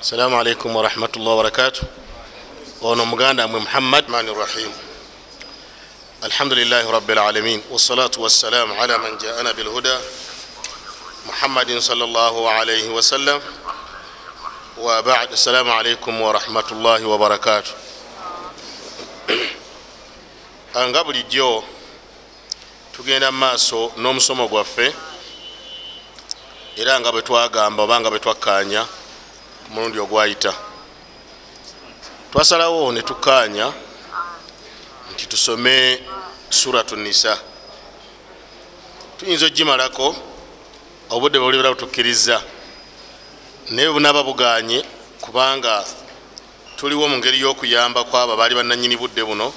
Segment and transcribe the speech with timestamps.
[0.00, 1.82] السلام عليكم ورحمة الله وبركاته
[2.84, 4.70] ono muganda mwe muhammad mani rahim
[6.22, 10.00] alhamdulilahi rabilalamin wasalatu wassalamu ala man jaana bilhuda
[11.26, 13.40] muhammadin sal llah alaihi wasallam
[14.78, 17.70] wabad assalamu alaikum warahmatullahi wabarakatu
[20.88, 21.64] nga bulijjo
[22.96, 24.94] tugenda mumaaso n'omusomo gwaffe
[26.79, 28.81] Era nga bwe twagamba oba nga bwe twakkanya
[29.63, 30.53] ku mulundi ogwayita
[32.31, 33.67] twasalawo ne tukkaanya
[35.11, 35.75] nti tusome
[36.49, 37.35] suratu nisa
[39.17, 40.15] tuyinza ogimalako
[41.11, 42.37] obudde bwolibera butukkiriza
[43.75, 44.79] naye bunaaba buganye
[45.19, 45.83] kubanga
[46.79, 49.51] tuliwo mu ngeri y'okuyamba kwabo baali bannanyini budde buno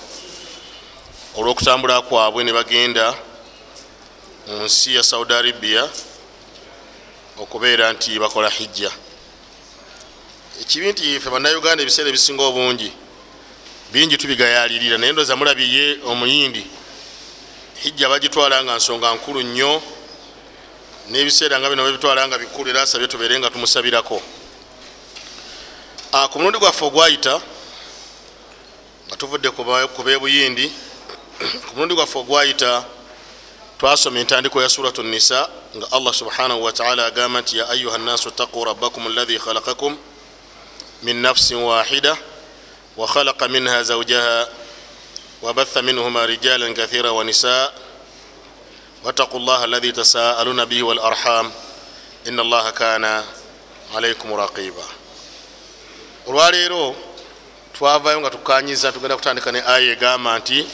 [1.39, 3.15] olw'okutambula kwabwe ne bagenda
[4.51, 5.87] mu nsi ya saudi arabia
[7.43, 8.91] okubeera nti bakola hijja.
[10.61, 12.93] Ekibi nti fe bannayuganda ebiseera ebisinga obungi
[13.93, 16.67] bingi tubigayalirira naye ndoza mulabiye omuyindi.
[17.83, 19.83] Hijja bagitwala nga nsonga nkulu nnyo
[21.11, 24.23] n'ebiseera nga bino bebitwala nga bikulu era asabye tubeere nga tumusabirako.
[26.31, 27.41] Ku mulundi gwaffe ogwayita
[29.07, 29.51] nga tuvudde
[29.95, 30.67] ku bebuyindi
[31.67, 32.85] ku mulundi gwaffe ogwayita
[33.79, 38.64] twasoma entandiko ya suratu nisa nga allah subhanahu wataala agamba nti ya ayuha nnaasu ttaquu
[38.66, 39.98] rabbakum alladhi khalaqakum
[41.04, 42.18] من نفس واحدة
[42.98, 44.50] وخلق منها زوجها
[45.42, 47.74] وبث منهما رجالا كثيرا ونساء
[49.04, 51.52] واتقوا الله الذي تساءلون به والأرحام
[52.28, 53.24] إن الله كان
[53.96, 54.84] عليكم رقيبا
[56.28, 56.96] olwaleero
[57.78, 60.68] twavayo nga tukanyiza tugenda kutandika ne aya egamba nti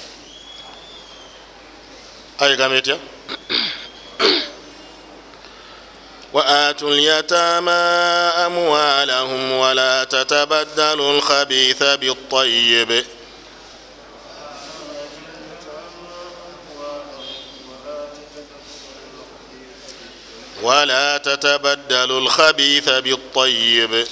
[2.39, 2.97] aya egamba etya
[6.32, 7.70] وآتوا اليتامى
[8.46, 13.04] أموالهم ولا تتبدلوا الخبيث بالطيب.
[20.62, 24.06] ولا تتبدلوا الخبيث بالطيب.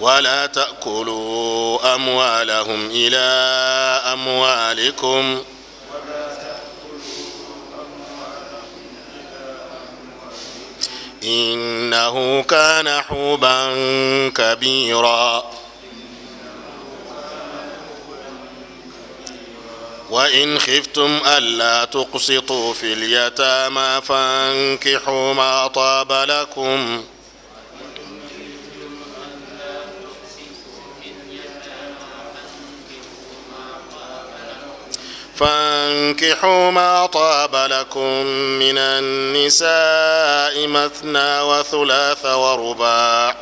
[0.00, 3.16] ولا تأكلوا أموالهم إلى
[4.12, 5.44] أموالكم.
[11.22, 13.68] إنه كان حوبا
[14.30, 15.44] كبيرا.
[20.10, 27.04] وإن خفتم ألا تقسطوا في اليتامى فانكحوا ما طاب لكم.
[35.38, 38.26] فانكحوا ما طاب لكم
[38.58, 43.36] من النساء مثنى وثلاث ورباع.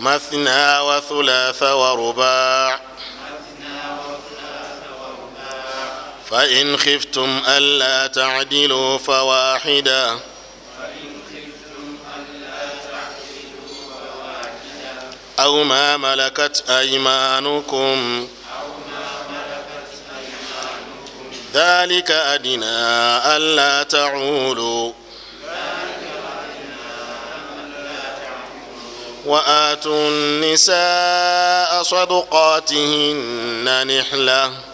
[0.00, 2.80] مثنى وثلاث ورباع.
[6.30, 10.33] فإن خفتم ألا تعدلوا فواحدة.
[15.40, 18.28] أو ما ملكت أيمانكم.
[21.54, 22.66] ذلك أدنى
[23.36, 24.92] ألا تعولوا.
[29.26, 33.66] وآتوا النساء صدقاتهن
[33.98, 34.73] نحلةً.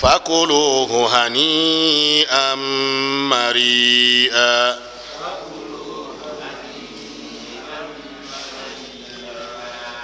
[0.00, 2.58] Fakuluhu hanian
[3.28, 4.76] maria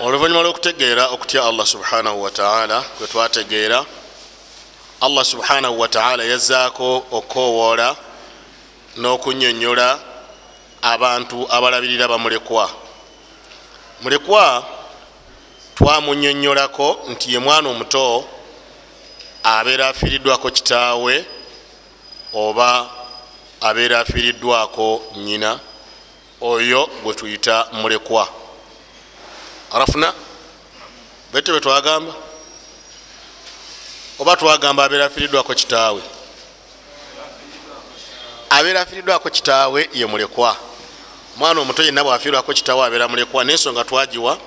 [0.01, 3.85] oluvanyuma lwokutegeera okutya allah subhanahu wataala kwe twategeera
[5.01, 7.97] allah subhanahu wataala yazzaako okowoola
[8.97, 9.99] n'okunyonyola
[10.83, 12.71] abantu abalabirira bamulekwa
[14.03, 14.65] mulekwa.
[15.75, 18.25] Twamunyonyolako nti ye mwana omuto
[19.45, 21.25] abeera afiiriddwako kitaawe
[22.35, 22.91] oba
[23.61, 25.61] abeera afiiriddwako nyina
[26.41, 28.29] oyo gwetuyita mulekwa.
[29.73, 30.13] Arafuna?
[31.33, 32.15] Bete betwagamba
[34.19, 36.03] oba twagamba abeera afiriddwako kitaawe?
[38.51, 40.57] Abeera afiriddwako kitaawe ye mulekwa.
[41.37, 44.39] Omwana omuto yenna bwafiirwako kitaawe abeera mulekwa nensonga twagiwa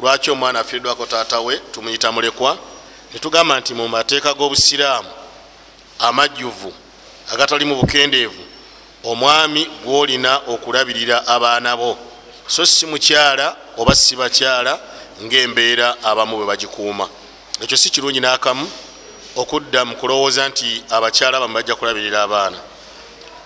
[0.00, 2.58] lwaki omwana afiriddwako taatawe tumuyita mulekwa
[3.14, 5.08] netugamba nti mu mateeka g'obusiraamu
[5.98, 6.72] amajjuvu
[7.32, 8.42] agatali mu bukendeevu
[9.04, 11.96] omwami gwolina okulabirira abaana bo.
[12.46, 14.80] So si mukyala oba si bakyala
[15.22, 17.08] ngaembeera abamu bwe bagikuuma.
[17.62, 18.66] Ekyo si kirungi n'akamu
[19.36, 22.58] okudda mu kulowooza nti abakyala bamu bajja kulabirira abaana.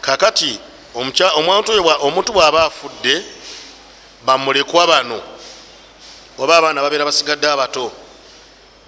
[0.00, 0.58] Kakati
[0.94, 3.22] omuntu bw'aba afudde
[4.24, 5.20] bamulekwa bano
[6.38, 7.92] oba abaana babeera basigadde abato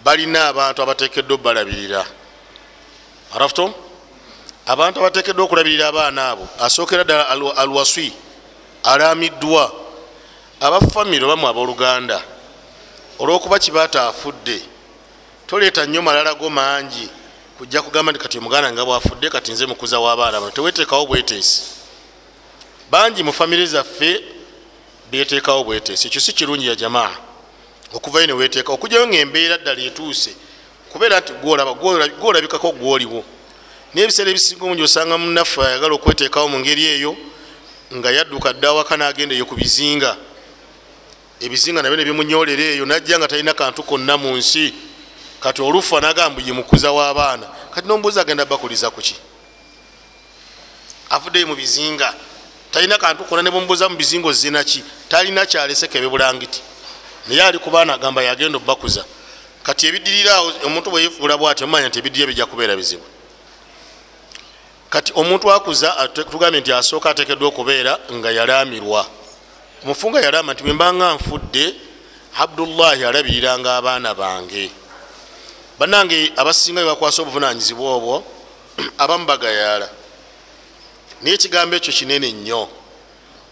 [0.05, 2.07] balina abantu abatekeddwa obalabirira
[3.35, 3.75] arafuto
[4.67, 8.13] abantu abatekeddwa okulabirira abaana abo asookera ddala alwaswi
[8.83, 9.73] alamiddwa
[10.61, 12.23] abafamire obamu abooluganda
[13.19, 14.61] olwokuba kibaata afudde
[15.47, 17.09] toleeta nnyo malala go mangi
[17.59, 21.63] kujja kugamba nti kati omuganda nga bwafudde kati nze mukuza w'abaana bano teweteekawo bweteesi.
[22.91, 24.25] Bangi mu famire zaffe
[25.11, 27.30] beteekawo bweteesi ekyo si kirungi ya jamaa
[27.93, 30.31] okuvayo neweteekawo okugyayo ngaembeera ddala etuuse
[30.93, 31.33] kubeera nti
[32.21, 33.25] gwolabikako gwoliwo.
[33.95, 37.17] Nebiseera ebisinga omungi osanga munaffe ayagala okweteekawo mu ngeri eyo
[37.95, 40.17] nga yadduka dde awaka nagenda eyo ku bizinga.
[41.41, 44.75] Ebizinga nabyo nebimunyolera eyo najja nga talina kantu konna mu nsi.
[45.41, 49.17] Kati olufa nagamba ye mukuza w'abaana kati nombuuzi agenda bakuliza kuki
[51.11, 52.15] avuddeyo mu bizinga
[52.71, 56.61] talina kantu konna nebumubuuza mu bizinga ozinaki talina kyaleseka ebibulangiti
[57.27, 59.05] naye ali ku baana agamba yagenda obakuza
[59.63, 63.05] kati ebidiriraawo omuntu bweyefuula bwati omumanya nti ebidirira bijja kubeera bizibu.
[64.91, 69.07] Kati omuntu akuza tugambye nti asooka atekeddwa okubeera nga yalamirwa
[69.85, 71.65] omufunga yalama nti bwembanga nfudde
[72.43, 74.71] abdullahi alabiriranga abaana bange.
[75.79, 78.25] Banange abasinga bebakwasa obuvunanyizibwa obwo
[79.03, 79.89] abamu bagayaala.
[81.21, 82.69] Naye ekigambo ekyo kinene nnyo.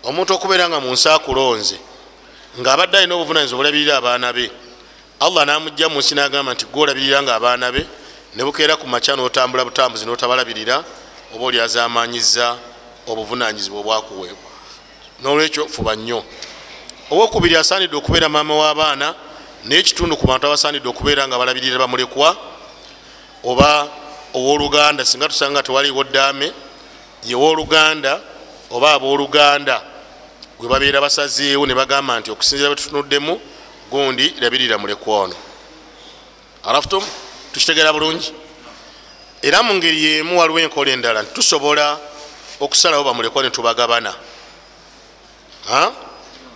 [0.09, 1.77] Omuntu okubeera nga mu nsi akulonze
[2.61, 4.51] ngaabadde alina obuvunanyizibwa obulabirira abaana be.
[5.21, 7.87] Allah namugja mu nsi nagamba nti gwolabirira nga abaana be
[8.35, 10.85] nebukeera ku makya notambula butambuzi notabalabirira
[11.35, 12.57] oba oli azamanyiza
[13.07, 14.51] obuvunanyizibwa obwakuweebwa
[15.23, 16.25] nolwekyo fuba nnyo.
[17.11, 19.15] Owokubiri asaanidde okubeera maama w'abaana
[19.65, 22.37] naye ekitundu ku bantu abasaanidde okubeera nga balabirira bamulekwa
[23.45, 23.89] oba
[24.35, 26.53] owoluganda singa tusanga tewaliwo ddaame
[27.25, 28.21] yewoluganda
[28.71, 29.83] oba abooluganda
[30.59, 33.41] gwe babeera basazeewo ne bagamba nti okusinzira bwetutunuddemu
[33.91, 35.37] gundi labirira mulekwa ono
[36.65, 37.05] alafutum
[37.53, 38.33] tukitegeera bulungi.
[39.43, 41.99] Era mu ngeri yemu waliwo enkola endala nti tusobola
[42.61, 44.15] okusalawo bamulekwa netubagabana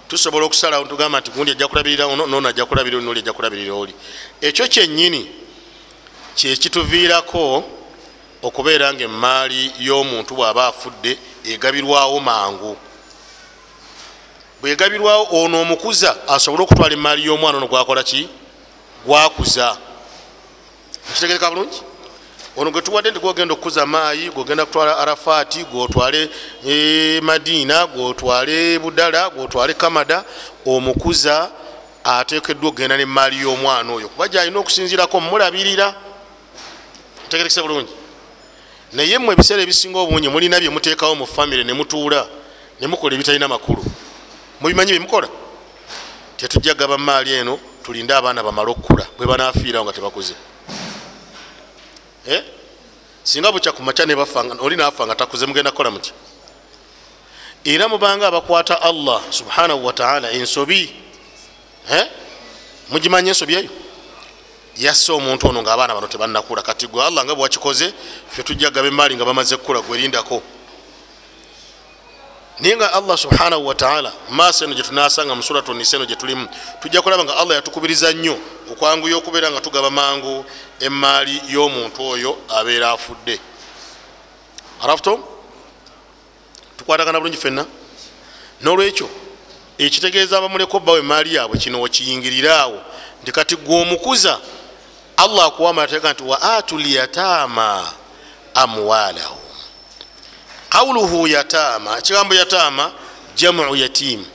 [0.08, 3.74] tusobola okusalawo tugamba nti gundi ajja kulabirira ono nono ajja kulabirira oli noli ajja kulabirira
[3.74, 3.94] oli.
[4.40, 5.30] Ekyo kyennyini
[6.34, 7.64] kyekituviirako
[8.42, 12.76] okubeera nga emaali y'omuntu bw'aba afudde egabirwawo mangu
[14.62, 18.28] bwegabirwawo ono omukuza asobole okutwala emaali y'omwana ono gwakola ki?
[19.04, 19.76] Gwakuza.
[21.10, 21.82] Ekitegereka bulungi?
[22.56, 26.30] Ono gwetuwadde nti gwogenda okukuza maayi gwogenda kutwala arafaati gwotwale
[27.22, 30.24] madiina gwotwale budala gwotwale kamada
[30.66, 31.50] omukuza
[32.04, 34.08] atekeddwa okugenda nemaali y'omwana oyo.
[34.08, 35.94] Kuba gyalina okusinzirako mumulabirira
[37.26, 37.92] ntegerekese bulungi.
[38.92, 42.26] Naye mwe ebiseera ebisinga obungi mulina byemuteekawo mu famire nemutuula
[42.80, 43.91] nemukola ebitalina makulu
[44.62, 45.28] mubimanyi byemukola?
[46.36, 50.34] Tetujja gaba maali eno tulinde abaana bamale okukula bwe banafiirawo nga tebakuze
[52.26, 52.42] Eh?
[53.24, 54.06] singa bukya kumakya
[54.60, 56.12] oli nafa nga takuze mugenda kukola muti?
[57.64, 60.94] Era mubanga abakwata allah subhanahu wataala ensobi
[61.90, 62.06] eh?
[62.90, 63.70] mugimanya ensobi eyo?
[64.76, 67.92] Yasse omuntu ono ngaabaana bano tebanakula kati gwe allah nga bwakikoze
[68.30, 70.42] fe tujja gaba emaali nga bamaze kukula gwerindako
[72.60, 76.48] naye nga allah subhanahu wataala maaso eno gyetunasanga musuratu nisa eno gyetulimu
[76.80, 78.38] tujja kulaba nga allah yatukubiriza nnyo
[78.72, 80.44] okwanguya okubeera nga tugaba mangu
[80.80, 83.40] emaali y'omuntu oyo abeera afudde.
[84.82, 85.28] Arafuto
[86.76, 87.66] tukwatagana bulungi fenna
[88.60, 89.08] nolwekyo
[89.78, 92.82] ekitegeeza abamuleko bawe emaali yaabwe kino wekiyingiriraawo
[93.22, 94.38] nti kati gwe omukuza
[95.16, 97.92] allah akuwama ateeka nti wa atu lyataama
[98.54, 99.41] amwalahu
[100.72, 102.92] qawuluhu yataama ekigambo yataama
[103.36, 104.26] jamu yatiimu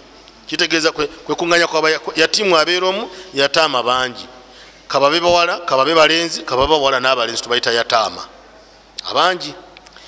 [0.48, 1.67] kitegeeza kwekuŋanya
[2.15, 4.27] yatiimu abeera omu yataama bangi.
[4.88, 8.25] Kababe bawala kababe balenzi kababe bawala n'abalenzi tubayita yataama
[9.10, 9.53] abangi.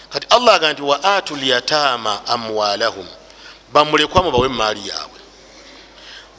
[0.09, 3.07] Kati allah aga nti wa atu lyataama amwalahum
[3.73, 5.19] bamulekwa mubawe emaali yaabwe.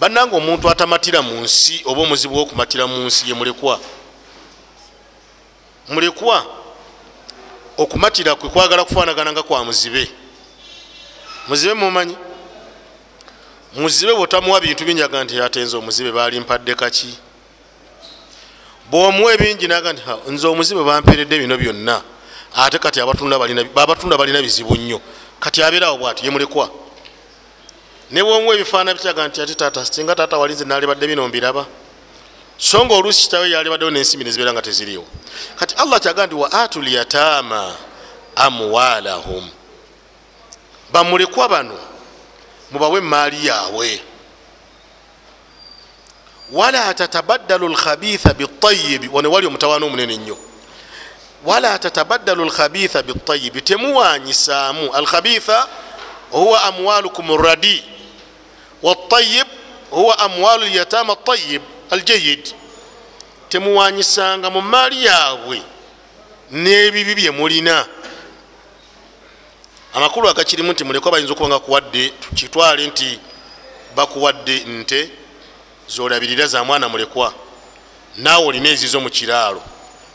[0.01, 3.81] Bannanga omuntu atamatira mu nsi oba omuzibu wokumatira mu nsi ye mulekwa.
[5.89, 6.47] Mulekwa
[7.81, 10.09] okumatira kwe kwagala kufaanagana nga kwa muzibe.
[11.49, 12.17] Muzibe mumanyi
[13.75, 17.19] muzibe bwotamuwa bintu binyaga nti atenze omuzibe balimpadde kaki?
[18.91, 22.03] Bwomuwa ebingi naga nti nze omuzibe bamperedde bino byonna
[22.55, 23.01] ate kati
[23.75, 25.01] babatunda balina bizibu nnyo.
[25.41, 26.69] Kati abeerawo bwati yemulekwa
[28.11, 31.67] ne bwomuwa ebifaana bikyaga nti ati tata singa tata walinze nalibadde bino mbiraba
[32.61, 35.07] so nga oluusi kitawe yalibaddewo nensimbi nezibeera nga teziriwo
[35.57, 37.77] kati allah kyaga nti wa atu lyatama
[38.37, 39.49] amwalahum
[40.93, 41.79] bamulekwa bano
[42.71, 44.03] mubawe emaali yaabwe.
[46.53, 50.39] Wala tatabaddalu lkhabitha bitayibi wane wali omutawaana omunene nnyo.
[51.45, 55.67] Wala tatabaddalu lkhabitha bitayibi temuwanyisaamu alkhabitha
[56.31, 57.85] huwa amwalukum radi
[58.83, 59.47] watayib
[59.91, 62.55] huwa amwalu lyatama tayib aljayid
[63.49, 65.63] temuwanyisanga mu maali yaabwe
[66.51, 67.87] n'ebibi bye mulina.
[69.95, 73.19] Amakulu agakirimu nti mulekwa bayinza okuba nga kuwadde tukitwale nti
[73.97, 75.11] bakuwadde nte
[75.89, 77.35] zolabirira za mwana mulekwa.
[78.17, 79.63] Naawe olina ezizo mu kiraalo.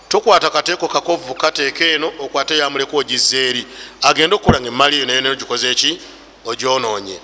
[0.10, 3.68] Tokwata kateeko kakovu kateeka eno okwate yamulekwa ogizza eri
[4.02, 6.00] agenda okukola nga emaali eyo nayo nayo gikoze eki
[6.46, 7.20] ogyonoonye.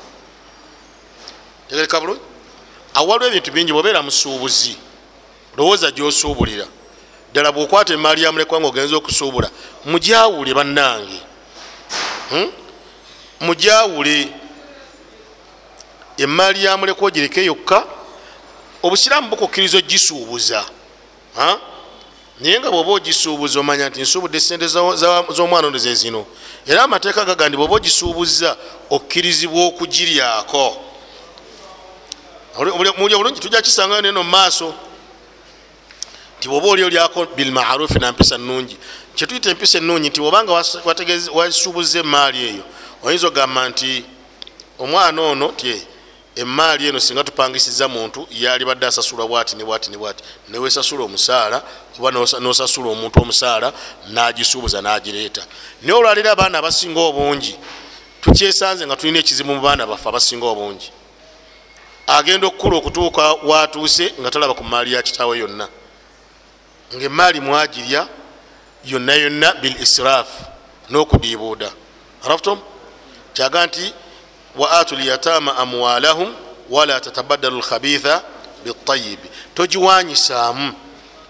[1.70, 2.30] Tegereka bulungi
[2.93, 4.75] awaliwo ebintu bingi bwobeera musuubuzi
[5.57, 6.67] lowooza gyosuubulira.
[7.31, 9.50] Ddala bwokwata emaali yamulekwa nga ogenza okusuubula
[9.86, 11.19] mujawule bannange.
[12.29, 12.51] Hmm?
[13.41, 14.27] mujawule
[16.17, 17.83] emaali yamulekwa ogireke yokka
[18.83, 20.65] obusiraamu bukukkiriza ogisuubuza.
[22.39, 26.25] Naye nga bwoba ogisuubuza omanya nti nsuubudde sente z'omwana ono zezino
[26.67, 28.57] era amateeka gaga ndi bwoba ogisuubuza
[28.89, 30.90] okkirizibwa okugiryako
[32.98, 34.74] mulya bulungi tujja kisangayo neno mumaaso
[36.38, 38.77] nti bwoba oli olyako bilmarufi nampisa nungi
[39.15, 40.53] kyetuyita empisa enungi nti obanga
[41.34, 42.63] wasuubuza emaali eyo
[43.03, 44.05] oyinza ogamba nti
[44.79, 45.81] omwana ono ty
[46.36, 51.63] emaali eno singa tupangisiza muntu yalibadde asasula bwati nebwati nebwati newesasula omusaala
[52.00, 53.74] oba nosasula omuntu omusaala
[54.10, 55.46] nagisuubuza nagireeta.
[55.81, 57.55] Naye olwaliro abaana abasinga obungi
[58.22, 60.91] tukyesanze nga tulina ekizibu mu baana baffe abasinga obungi
[62.08, 65.67] agenda okukula okutuuka watuuse nga talaba ku maali ya kitaawe yonna.
[66.96, 68.08] Nga emaali mwagirya
[68.86, 70.43] yonna yonna bil israfu
[70.89, 71.72] n'okudiibuuda.
[72.25, 72.60] Araftum?
[73.34, 73.93] Kyaga nti
[74.55, 76.36] wa atu lyatama amwalahum
[76.70, 78.24] wala tatabaddalu lkhabitha
[78.65, 80.74] bitayibi togiwanyisaamu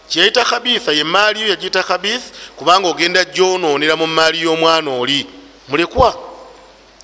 [0.10, 2.24] kyeyita khabitha ye maali yo yagiyita khabith
[2.56, 5.28] kubanga ogenda gyonoonera mu maali y'omwana oli.
[5.68, 6.16] Mulekwa?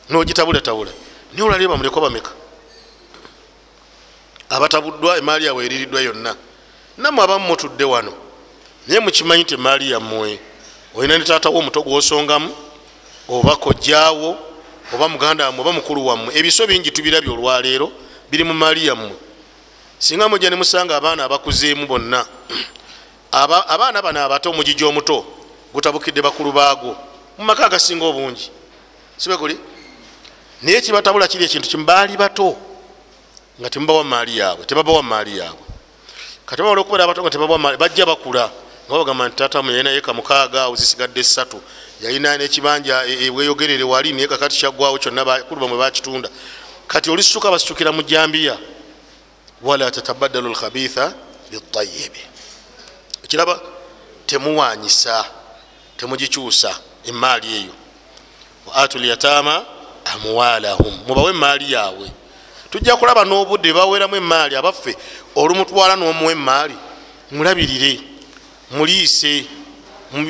[0.09, 0.91] Nogitabulatabula.
[1.33, 2.36] Naye olaleba mulekwa bameka
[4.49, 6.35] abatabuddwa emaali yawe eririddwa yonna.
[6.97, 8.13] Nammwe abamu mutudde wano
[8.87, 10.39] naye mukimanyi ti emaali yammwe
[10.95, 12.55] olina ne taatawo omuto gwosongamu
[13.29, 14.37] oba kojjaawo
[14.93, 17.91] oba muganda wammwe oba mukulu wammwe ebiso bingi tubirabye olwaleero
[18.31, 19.11] biri mu maali yammwe.
[19.99, 22.25] Singa mujja nemusanga abaana abakuzeemu bonna
[23.73, 25.25] abaana bano abato omugigi omuto
[25.73, 26.95] gutabukidde bakulu baagwo
[27.37, 28.51] mumaka agasinga obungi.
[29.17, 29.57] Sibekuli
[30.61, 32.55] naye kibatabula kiri ekintu kimu baali bato
[33.59, 35.65] nga temubawa maali yaabwe tebabawa maali yaabwe.
[36.45, 38.51] Kati bawala okubeera abato nga tebabawa maali bajja bakula
[38.87, 41.61] nga bagamba nti tatamu yalina yeka mukaaga ozisigadde esatu
[42.01, 46.29] yalina nekibanja ebweyogerere wali naye kakati kyaggwawo kyonna bakulu bamwe bakitunda
[46.87, 48.57] kati olisituka basitukira mu jambiya.
[49.61, 51.13] Wala tatabaddalu lkhabitha
[51.51, 52.21] bitayibi
[53.23, 53.59] ekiraba
[54.25, 55.25] temuwanyisa
[55.97, 57.73] temugikyusa emaali eyo.
[58.67, 59.65] Waatu lyatama
[60.05, 62.11] amwalahum mubawe emaali yaabwe
[62.71, 64.95] tujja kulaba n'obudde baweramu emaali abaffe
[65.35, 66.75] olumutwala n'omuwa emaali.
[67.31, 67.99] Mulabirire
[68.71, 69.45] muliise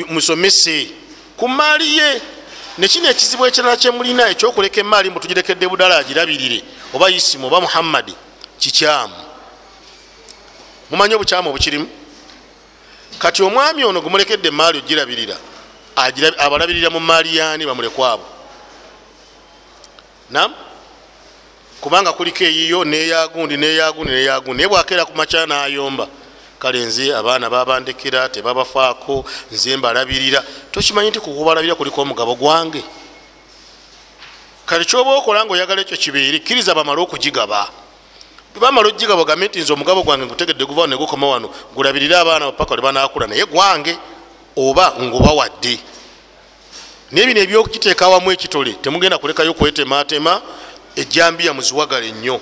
[0.10, 0.90] musomese.
[1.38, 2.22] Ku maali ye
[2.78, 6.64] nekino ekizibu ekirala kyemulina ekyokuleka emaali mutugirekedde budala agirabirire
[6.94, 8.16] oba isimu oba muhammadi
[8.60, 9.16] kikyamu.
[10.90, 11.88] Mumanyi obukyamu obukirimu?
[13.20, 15.38] Kati omwami ono gumulekedde emaali ogirabirira
[16.38, 18.26] abalabirira mu maali yaani bamulekwabo
[20.30, 20.54] nam
[21.82, 24.58] kubanga kuliko eyiyo neyagundi neyagundi neyagundi.
[24.58, 26.08] Naye bwakeera ku makya nayomba
[26.60, 30.44] kale nze abaana babandekera tebabafaako nze mbalabirira.
[30.72, 32.84] Tokimanyi nti kukubalabira kuliko omugabo gwange?
[34.66, 37.70] Kale kyoba okola nga oyagala ekyo kibeere kkiriza bamale okugigaba.
[38.60, 43.28] Bamala ogigaba ogambe nti nze omugabo gwange ngutegedde guvao negukoma wano gulabirire abaana paka lebanakula
[43.28, 43.98] naye gwange
[44.58, 45.80] oba ngubawadde.
[47.12, 50.42] Naye bino ebyokiteeka awamu ekitole temugenda kulekayo kwetematema
[51.02, 52.42] ejambiya muziwagale nnyo.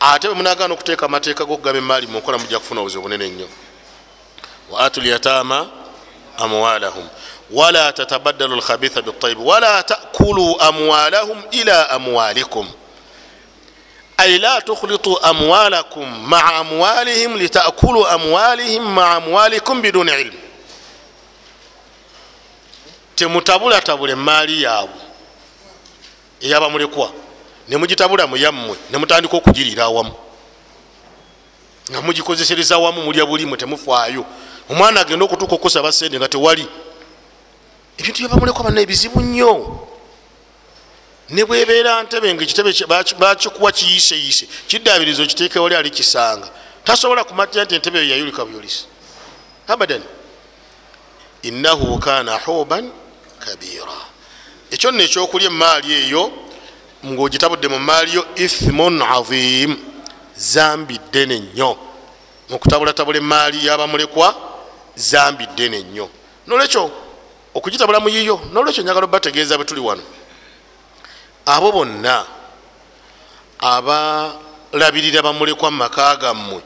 [0.00, 3.48] Ate bwemunagana okuteeka amateeka gokugaba emaali munkola mujja kufuna obuzibu bunene nnyo
[4.70, 5.66] wa atu lyatama
[6.38, 7.08] amwalahum
[7.50, 12.68] wala tatabaddalu lkhabitha bitayibi wala takulu amwalahum ila amwalikum
[14.16, 20.38] ay la tukhlitu amwalakum maa amwalihim litakulu amwalihim maa amwalikum biduni ilmu
[23.14, 25.07] temutabulatabula emaali yaabwe
[26.40, 27.12] eyabamulekwa
[27.68, 30.14] nemugitabula muyammwe nemutandika okugirira awamu.
[31.90, 34.24] Nga mugikozesereza awamu mulya bulimu temufaayo.
[34.70, 36.68] Omwana agenda okutuuka okusaba sente nga tewali.
[37.98, 39.52] Ebintu byabamulekwa bana ebizibu nnyo.
[41.30, 42.72] Nebwebeera ntebe nga ekitebe
[43.18, 46.48] bakikuwa kiyiseyise kiddabirizo kiteeke wali ali kisanga
[46.84, 48.84] tasobola kumatira nti entebe eyo yayulika buyolisi.
[49.68, 50.02] Abadan
[51.42, 52.90] innahu kana huban
[53.38, 54.07] kabira
[54.70, 56.32] ekyo nno ekyokulya emaali eyo
[57.06, 59.76] ngaogitabudde mu maali yo ithmun azim
[60.36, 61.76] zambi ddene nnyo.
[62.48, 64.34] Mukutabulatabula emaali yabamulekwa
[64.96, 66.08] zambi ddene nnyo.
[66.46, 66.90] Nolwekyo
[67.54, 70.02] okugitabula mu yiyo nolwekyo nyagala obategeeza bwe tuli wano.
[71.46, 72.24] Abo bonna
[73.58, 76.62] abalabirira bamulekwa mumaka gammwe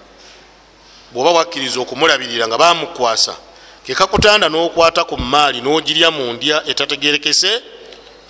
[1.12, 3.37] bwoba wakkiriza okumulabirira nga bamukwasa
[3.85, 7.62] kekakutanda n'okwata ku maali n'ogirya mu ndya etategerekese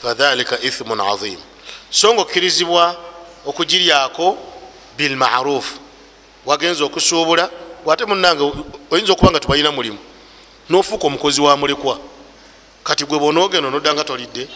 [0.02, 1.38] fadhalika ithmun azim
[1.90, 2.97] so nga okkirizibwa
[3.47, 4.38] okugiryako
[4.97, 5.78] bilmarufu
[6.47, 7.50] wagenza okusuubula
[7.85, 8.52] gwate munange
[8.90, 9.99] oyinza okuba nga tubalina mulimu
[10.71, 11.99] nofuuka omukozi wa mulekwa.
[12.85, 14.49] Kati gwe bonaogenda nodda nga tolidde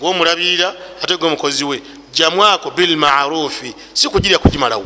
[0.00, 4.84] gwomulabirira ate gwe mukozi we jamwako bilmarufi si kugirya kugimalawo.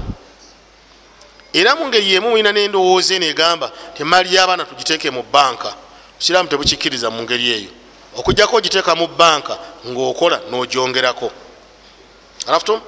[1.53, 5.75] Era mungeri yemu mulina nendowooza eno egamba temaali y'abaana tugiteeke mu banka
[6.19, 7.71] busiraamu tebukikkiriza mu ngeri eyo
[8.16, 11.30] okujjako ogiteeka mu banka ngaokola n'ogyongerako.
[12.46, 12.80] Alafutu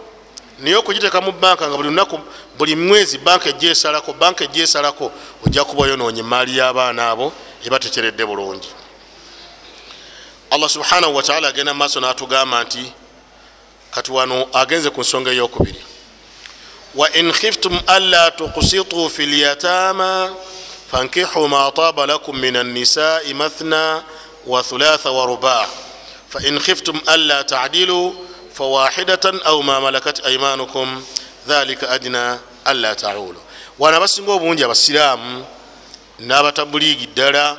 [0.58, 2.20] naye okugiteeka mu banka nga buli lunaku
[2.58, 5.12] buli mwezi banka ejja esalako banka ejja esalako
[5.46, 7.32] ojja kuba oyonoonya emaali y'abaana abo
[7.64, 8.68] eba teteredde bulungi.
[10.50, 12.92] Allah subhanahu wataala agenda mumaaso n'atugamba nti
[13.90, 15.82] kati wano agenze ku nsonga eyokubiri.
[16.94, 20.34] Wain khiftum anla tuksituu fi lyatama
[20.90, 24.02] fankihu ma taba lakum min annisai mathna
[24.48, 25.68] wa thulatha wa ruba
[26.28, 28.16] fain khiftum anla tadilu
[28.52, 31.04] fawahidatan au ma malakat aimanukum
[31.46, 33.40] dhalika adna anla taulu
[33.78, 35.44] wana abasinga obungi abasiraamu
[36.18, 37.58] n'abatabuliigi ddala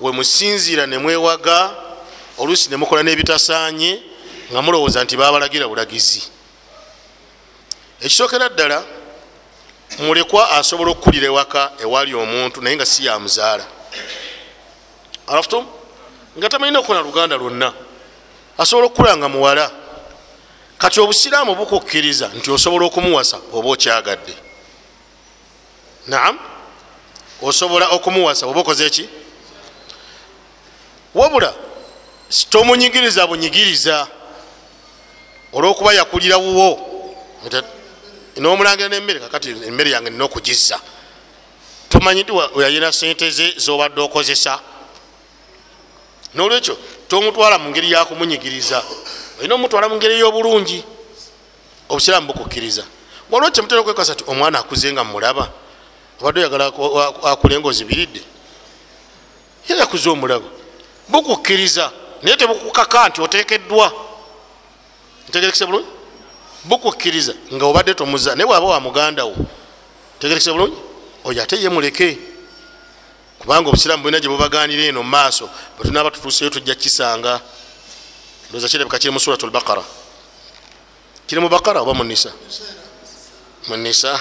[0.00, 1.70] wemusinziira nemwewaga
[2.38, 4.02] oluusi nemukola n'ebitasanye
[4.50, 6.22] nga mulowooza nti babalagira bulagizi
[8.00, 8.84] ekisookera ddala
[9.98, 13.66] mulekwa asobola okukulira ewaka ewali omuntu naye nga si yamuzaala
[15.26, 15.66] alafutu
[16.38, 17.72] nga tamanyina okukola luganda lwonna
[18.58, 19.70] asobola okukula nga muwala.
[20.78, 24.34] Kati obusiraamu bukukkiriza nti osobola okumuwasa oba okyagadde.
[26.06, 26.38] Naam?
[27.42, 29.08] Osobola okumuwasa oba okoze eki
[31.14, 31.54] wabula
[32.50, 34.06] tomunyigiriza bunyigiriza
[35.52, 36.90] olwokuba yakulira wuwo.
[38.36, 40.80] Nomulangira nemmere kakati emmere yange nina okugizza.
[41.88, 44.60] Tomanyi nti yayina sente ze zobadde okozesa
[46.34, 46.76] nolwekyo
[47.08, 48.82] tomutwala mu ngeri yakumunyigiriza
[49.38, 50.84] olina omutwala mu ngeri ey'obulungi
[51.88, 52.84] obusiraamu bukukkiriza.
[53.30, 55.50] Waliwo kyemutera okwekasa ti omwana akuze nga mulaba
[56.20, 56.66] obadde oyagala
[57.24, 58.22] akule nga ozibiridde
[59.68, 60.46] ye yakuze omulaba
[61.08, 61.92] bukukkiriza
[62.22, 63.92] naye tebukukaka nti otekeddwa
[65.28, 65.88] ntegerekese bulungi?
[66.64, 69.36] Bukukkiriza nga obadde tomuza naye bwaba wa muganda wo
[70.18, 70.76] tegerekese bulungi?
[71.24, 72.18] Oyo ate ye muleke
[73.44, 77.40] kubanga obusiraamu bulina gye bubaganira eno mumaaso bwetunaba tutuuseyo tujja kisanga
[78.50, 79.84] ndoza kirebeka kiri mu surat lbaqara
[81.26, 82.32] kiri mu bakara oba munisa?
[83.68, 84.20] Munisa.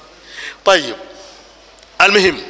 [0.64, 0.96] Tayib
[1.98, 2.42] almuhimu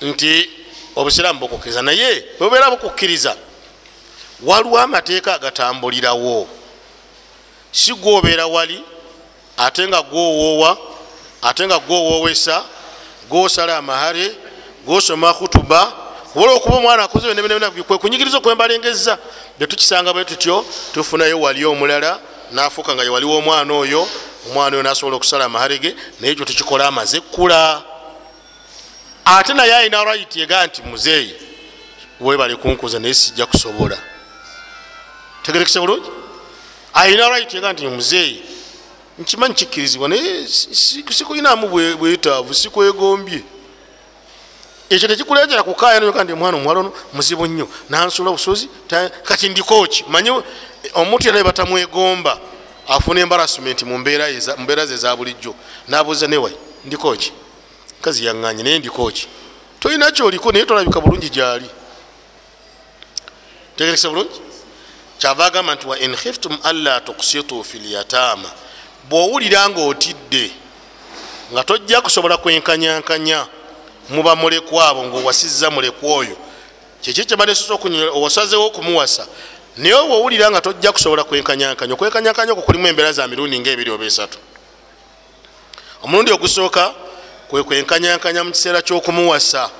[0.00, 0.50] nti
[0.96, 3.36] obusiraamu bukukkiriza naye bwebubeera bukukkiriza
[4.42, 6.48] waliwo amateeka agatambulirawo.
[7.72, 8.84] Si gwobeera wali
[9.56, 10.78] ate nga gwowoowa
[11.42, 12.64] ate nga gwowoowesa
[13.28, 14.36] gwosala amahare
[14.86, 15.92] gwosoma khutuba
[16.34, 17.34] wala okuba omwana akoze
[17.86, 19.18] kwe kunyigiriza okwembalengeza
[19.58, 20.64] betukisanga bwe tutyo
[20.94, 22.18] tufunayo wali omulala
[22.52, 24.08] nafuuka nga yewaliwo omwana oyo
[24.50, 27.82] omwana oyo nasobola okusala amahare ge naye ekyo tukikola amaze ekkula
[29.24, 31.34] ate naye alina right ega nti muzeeyi
[32.20, 33.98] webale kunkuza naye sijja kusobola.
[35.42, 36.10] Tegerekese bulungi?
[36.94, 38.42] Alina right ega nti muzeeyi
[39.18, 40.48] nkimanyi kikkirizibwa naye
[41.10, 41.68] sikulinamu
[41.98, 43.42] bwetaavu sikwegombye
[44.94, 47.68] ekyo tekikuleetera kukaayanyoka ndi omwana omuwala ono muzibu nnyo.
[47.88, 48.68] Nansula busozi
[49.22, 50.30] kati ndikoki manyi
[50.94, 52.38] omuntu yena batamwegomba?
[52.88, 55.54] Afuna embarasment mu mbeera ze za bulijjo.
[55.88, 57.32] Nabuuza newai ndikoki
[58.00, 59.28] kazi yaŋŋanye naye ndikoki
[59.80, 61.70] tolina kyoliko naye tolabika bulungi gyali.
[63.76, 64.40] Tegerekesa bulungi?
[65.18, 68.50] Kyava agamba nti wa in khiftum anla tuksitu fi lyatama
[69.08, 70.50] bwowulira nga otidde
[71.52, 73.46] nga tojja kusobola kwenkanyankanya
[74.08, 76.36] muba mulekwa abo ngaowasizza mulekwa oyo.
[77.00, 77.78] Kyeki kyebanesosa
[78.12, 79.26] owasazewo okumuwasa.
[79.76, 84.38] Naye wowulira nga tojja kusobola kwenkanyankanya okwenkanyankanya okwo kulimu embeera za mirundi ngaebiri oba esatu.
[86.02, 86.94] Omulundi ogusooka
[87.48, 89.70] kwe kwenkanyankanya mu kiseera kyokumuwasa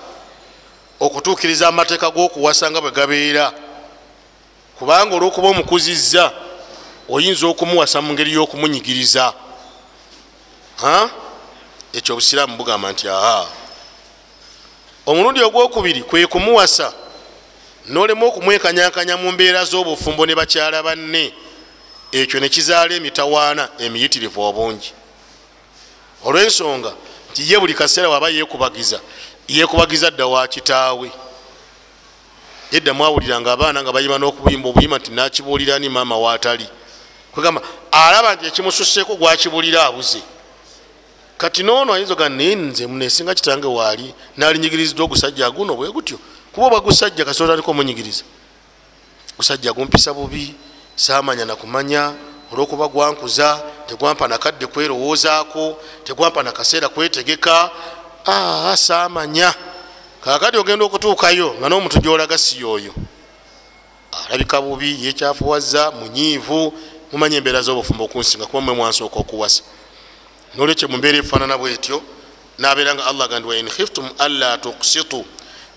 [1.00, 3.52] okutuukiriza amateeka g'okuwasa nga bwe gabeera.
[4.78, 6.32] Kubanga olwokuba omukuzizza
[7.08, 9.34] oyinza okumuwasa mu ngeri y'okumunyigiriza.
[11.92, 13.61] Ekyo obusiraamu bugamba nti aha
[15.06, 16.92] omulundi ogwokubiri kwe kumuwasa
[17.86, 21.34] nolema okumwekanyankanya mu mbeera z'obufumbo ne bakyala banne.
[22.12, 24.92] Ekyo nekizaala emitawaana emiyitirivu obungi.
[26.24, 26.92] Olwensonga
[27.30, 29.00] nti ye buli kaseera waba yekubagiza
[29.48, 31.10] yekubagiza dda wa kitaawe.
[32.72, 36.68] Edda mwawuliranga abaana nga bayima n'okubuyimba obuyima nti nakibuulira ni maama waatali
[37.32, 40.22] kwegamba alaba nti ekimususeeko gwakibulira abuze
[41.42, 46.18] kati noono ayinza oga naye nze munesinga kitange waali nalinyigiriziddwa ogusajja guno bwe gutyo.
[46.52, 48.22] Kuba oba gusajja taliko omunyigiriza.
[49.36, 50.54] Gusajja gumpisa bubi
[50.94, 52.14] saamanya nakumanya
[52.52, 57.70] olwokuba gwankuza tegwampa nakadde kwerowoozaako tegwampa nakaseera kwetegeka.
[58.26, 59.54] Aa saamanya.
[60.24, 62.94] Kakati ogenda okutuukayo nga n'omuntu gyolaga siyooyo
[64.28, 66.72] alabika bubi yekyafuwaza munyiivu
[67.12, 69.62] mumanya embeera z'obufumbo okunsinga kuba mwe mwansooka okuwasa
[70.54, 72.02] nolwekyo mumbeera efaanana bwetyo
[72.58, 75.24] nabeera nga allah gandi wain khiftum anla tuksitu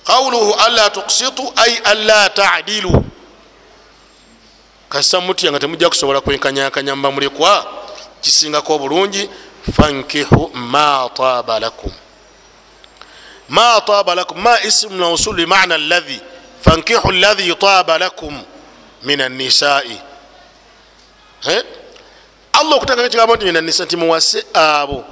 [0.03, 3.05] qawluhu anla tuksitu ai anla tadilu.
[4.89, 7.65] Kasita mutya nga temujja kusobola kwenkanyankanya muba mulekwa
[8.21, 9.29] kisingako obulungi
[9.75, 11.91] fankihu ma taaba lakum.
[13.49, 16.19] Ma taaba lakum ma ismu mausul bimana llahi
[16.61, 18.43] fankihu llahi taaba lakum
[19.03, 20.01] min annisai
[22.59, 25.03] allah okuteekako ekigambo nti minanisa nti muwase abo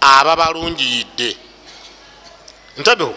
[0.00, 1.36] aba balungiyidde.
[2.76, 3.14] Ntabihu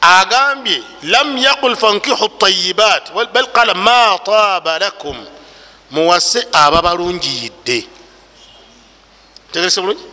[0.00, 5.26] agambye lam yaqul fankihu tayibat bal qala ma taaba lakum.
[5.90, 7.86] Muwase aba balungiyidde.
[9.52, 10.04] Tegerese bulungi?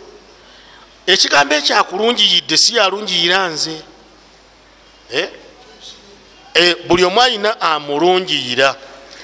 [1.08, 3.82] Ekigambo ekyakulungiyidde si yalungiyira nze.
[6.88, 8.75] Buli omu alina amulungiyira.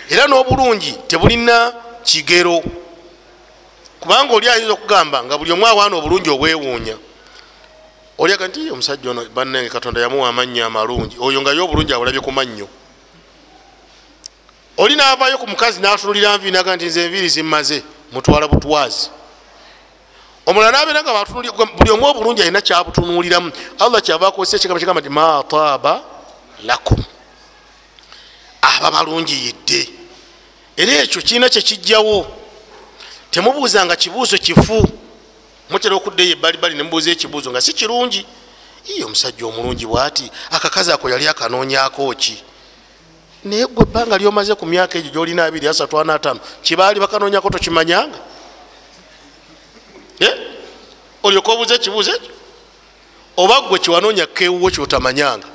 [0.09, 2.63] Era n'obulungi tebulina kigero
[3.99, 6.97] kubanga oli ayinza okugamba nga buli omu awaana obulungi obwewuunya
[8.19, 11.15] olyaga nti omusajja ono bannange katonda yamuwa amannya amalungi.
[11.19, 12.67] Oyo nga ye obulungi abulabye ku mannyo.
[14.77, 19.09] Oli naavayo ku mukazi natunulira nvi naga nti nze enviiri zimmaze mutwala butwazi.
[20.45, 25.43] Omulala nabeera nga buli omu obulungi alina kyabutunuliramu allah kyava akozesa ekigambo kigamba nti ma
[25.47, 26.03] taaba
[26.63, 27.03] lakum.
[28.61, 29.89] Aba balungiyidde
[30.75, 32.38] era ekyo kirina kyekijjawo
[33.31, 34.89] temubuuzanga kibuuzo kifu.
[35.69, 38.25] Mutera okuddeyo ebbalibali nemubuuza ekibuuzo nga si kirungi.
[38.85, 42.43] Iye omusajja omulungi bwati akakazi ako yali akanoonyako ki?
[43.43, 48.17] Naye gwe ebbanga lyomaze ku myaka egyo gyolina abiri asatu anaatano kibaali bakanoonyako tokimanyanga?
[51.23, 52.31] Olyoka obuuza ekibuuzo ekyo?
[53.37, 55.47] Oba gwe kiwanoonya kewuwo kyotamanyanga?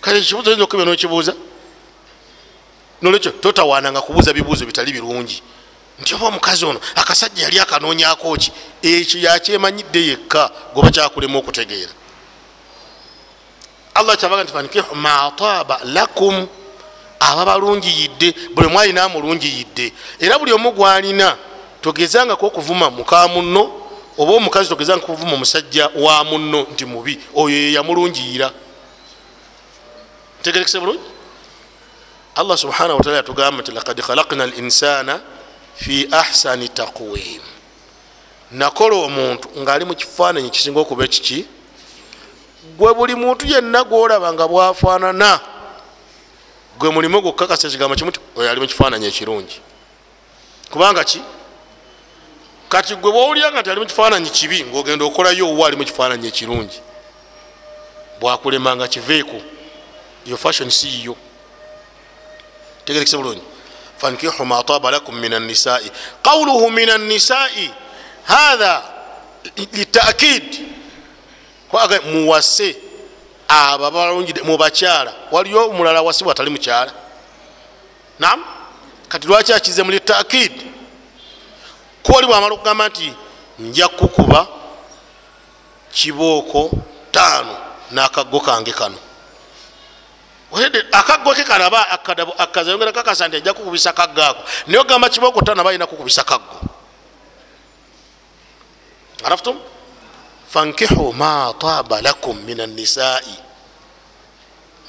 [0.00, 1.34] Kale ekibuuzo yinza okubya nokibuuza?
[3.02, 5.42] Nolwekyo totawaananga kubuuza bibuuzo bitali birungi
[6.02, 8.52] nti oba omukazi ono akasajja yali akanoonyako ki?
[8.82, 11.92] Ekyo yakyemanyidde yekka goba kyakulema okutegeera.
[13.94, 16.46] Allah kyabaga nti fankihu mataaba lakum.
[17.20, 19.92] Aba balungiyidde buli omu alina amulungiyidde.
[20.20, 21.36] Era buli omu gwalina
[21.80, 23.62] togezangako okuvuma muka munno
[24.18, 28.50] oba omukazi togezanga okuvuma omusajja wa munno nti mubi oyo yeyamulungiyira
[30.42, 31.00] tegerekese bulungi?
[32.34, 35.20] Allah subhanahu wataala yatugamba nti lakad khalakna linsana
[35.74, 37.42] fi ahsani taqwim.
[38.52, 41.46] Nakola omuntu ngaali mu kifaananyi kisinga okuba ekiki?
[42.78, 45.40] Gwe buli muntu yenna gwolaba nga bwafaanana
[46.78, 49.60] gwe mulimu gukakasa ekigambo kimu ti oyo ali mu kifaananyi ekirungi.
[50.70, 51.20] Kubanga ki?
[52.68, 56.80] Kati gwe bwowulyanga nti ali mu kifaananyi kibi ngaogenda okolayo owa ali mu kifaananyi ekirungi
[58.20, 59.40] bwakulemanga kiveeko.
[60.26, 61.16] Iyo fashion siyiyo
[62.84, 63.42] tegerekese bulungi
[64.02, 65.90] fankihu ma taba lakum min annisai
[66.22, 67.70] qawluhu min annisai
[68.24, 68.82] hatha
[69.56, 70.44] litakid
[72.12, 72.76] muwase.
[73.48, 75.12] Abo abalungide mubakyala.
[75.30, 76.92] Waliyo omulala wasibwa atali mukyala.
[78.18, 78.44] Nam
[79.08, 80.52] kati lwaki akize muli takid
[82.02, 83.12] kuoli bwamala okugamba nti
[83.58, 84.46] nja kukuba
[85.92, 86.70] kibooko
[87.10, 87.56] taano
[87.92, 88.98] n'akaggo kange kano
[90.92, 91.88] akaggo ke kano aba
[92.38, 96.60] akazayongera kakasa nti ajja kukubisa kaggo ako naye ogamba kibooko taano aba alina kukubisa kaggo.
[99.24, 99.56] Araftum?
[100.48, 103.38] Fankihu ma taaba lakum min annisai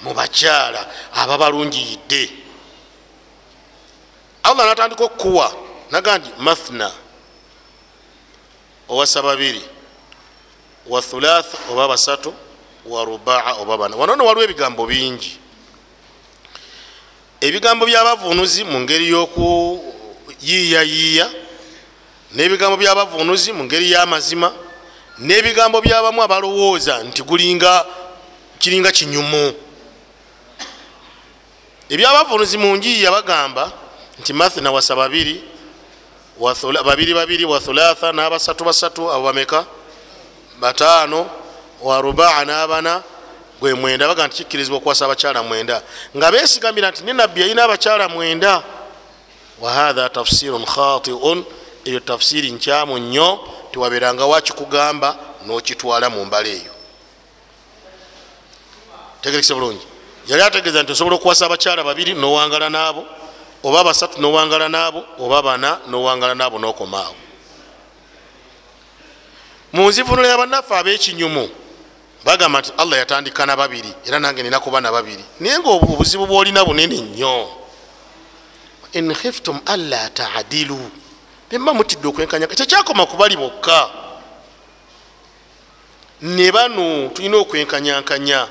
[0.04, 2.30] mubakyala aba balungiyidde
[4.44, 5.54] allah natandika okukuwa
[5.92, 6.92] naga nti mathna.
[8.90, 9.64] Owasa babiri
[10.88, 12.34] wa thulatha oba basatu.
[12.86, 13.96] Wa rubaa oba bana.
[13.96, 15.40] Wanono waliwo ebigambo bingi
[17.44, 21.28] ebigambo byabavunuzi mu ngeri y'okuyiiyayiiya
[22.32, 24.48] n'ebigambo byabavunuzi mu ngeri y'amazima
[25.20, 27.86] n'ebigambo byabamu abalowooza nti gulinga
[28.60, 29.54] kiringa kinyumu.
[31.92, 33.72] Ebyabavunuzi mu njiiya bagamba
[34.20, 35.44] nti mathna wasa babiri
[36.86, 39.66] babiri babiri wa thulatha n'abasatu basatu abo bameka?
[40.64, 41.28] Bataano
[41.84, 43.04] wa rubaa n'abana
[43.64, 45.82] gwe mwenda baga nti kikkirizibwa okuwasa abakyala mwenda.
[46.18, 48.64] Nga besigambira nti ne nabbi yalina abakyala mwenda.
[49.62, 51.46] Wahatha tafsirun khatiun
[51.86, 53.40] eyo tafsiri nkyamu nnyo
[53.72, 56.74] tewaberanga wakikugamba nokitwala mu mbala eyo.
[59.22, 59.88] Tegerekise bulungi.
[60.28, 63.06] Yali ategeeza nti osobola okuwasa abakyala babiri nowangala naabo
[63.64, 67.16] oba basatu nowangala naabo oba bana nowangala naabo nokomaawo.
[69.74, 71.63] Munzivunula yabannaffe abekinyumu
[72.26, 75.24] bagamba nti allah yatandika na babiri era nange nina kuba na babiri.
[75.40, 77.50] Naye nga obuzibu bwolina bunene nnyo.
[78.94, 80.80] In khiftum alla taadilu
[81.52, 83.90] nemba mutidde okwenkanyaka tekyakoma kubali bokka.
[86.22, 88.48] Ne bano tulina okwenkanyankanya.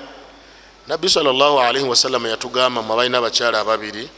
[0.88, 4.08] Nabbi salllahalaihi wasallama yatugamba mwabalina abakyala ababiri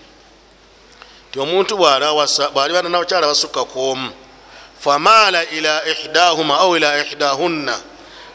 [1.35, 4.11] ti omuntu bwali bana nabakyala basukka kuomu
[4.81, 7.81] famaala ila ihdahuma au ila ihdahunna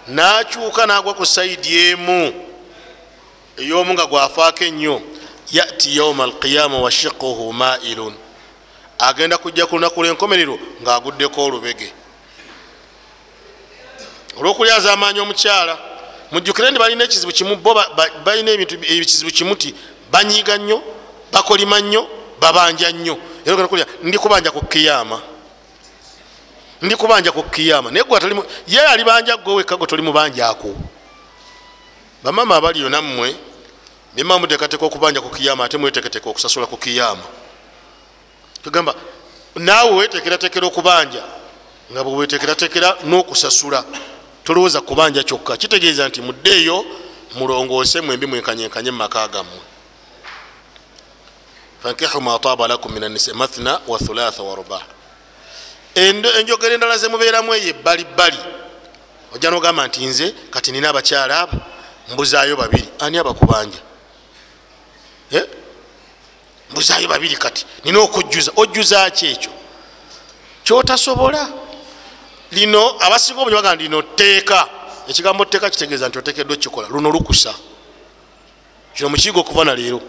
[0.10, 2.34] nakyuka nagwa ku saidi emu.
[3.58, 5.02] Eyomu nga gwafaako ennyo
[5.52, 8.14] yati yauma alqiyama washiquhu mailun.
[9.00, 11.94] Agenda kujja ku lunaku lwenkomerero ngaaguddeko olubege.
[14.38, 15.78] Olwokulyaza amaanyi omukyala
[16.32, 17.76] mujjukire ndi balina ekizibu kimu bo
[18.26, 19.76] balina ekizibu kimu ti
[20.12, 20.84] banyiiga nnyo
[21.32, 22.08] bakolima nnyo
[22.40, 23.18] babanja nnyo.
[23.46, 23.68] Era
[24.04, 25.22] ndi kubanja ku kiyama
[26.82, 27.92] ndi kubanja ku kiyama.
[27.92, 28.06] Naye
[28.68, 30.76] ye alibanja gwe wekka gwe toli mubanjaako
[32.24, 33.36] bamama abaliyo nammwe
[34.14, 37.24] bima muteekateeka okubanja ku kiyama ate mweteketeka okusasula ku kiyama.
[38.64, 38.96] Tugamba
[39.56, 41.24] naawe wetekeratekera okubanja
[41.92, 43.84] nga bwewetekeratekera n'okusasula
[44.44, 45.58] tolowooza kubanja kyokka.
[45.58, 46.86] Kitegeeza nti muddeeyo
[47.36, 49.62] mulongoose mwembi mwenkanyenkanye mumaka gammwe.
[51.84, 54.84] Fankihu ma taaba lakum min anisa mathna wa thulatha wa rubaa
[55.96, 58.38] enjogera endala zemubeeramu eyo ebbalibbali
[59.34, 61.58] ojja nogamba nti nze kati nina abakyala abo
[62.14, 62.90] mbuzaayo babiri.
[63.00, 63.78] Ani abakubanja?
[66.72, 68.52] Mbuzaayo babiri kati nina okujjuza.
[68.56, 69.52] Ojjuzaki ekyo?
[70.64, 71.50] Kyotasobola?
[72.52, 74.68] Lino abasinga obunyi bagamba lino teeka
[75.08, 77.54] ekigambo teeka kitegeeza nti otekeddwa ekikola luno lukusa.
[78.94, 80.02] Kino mukiiga okuva na leero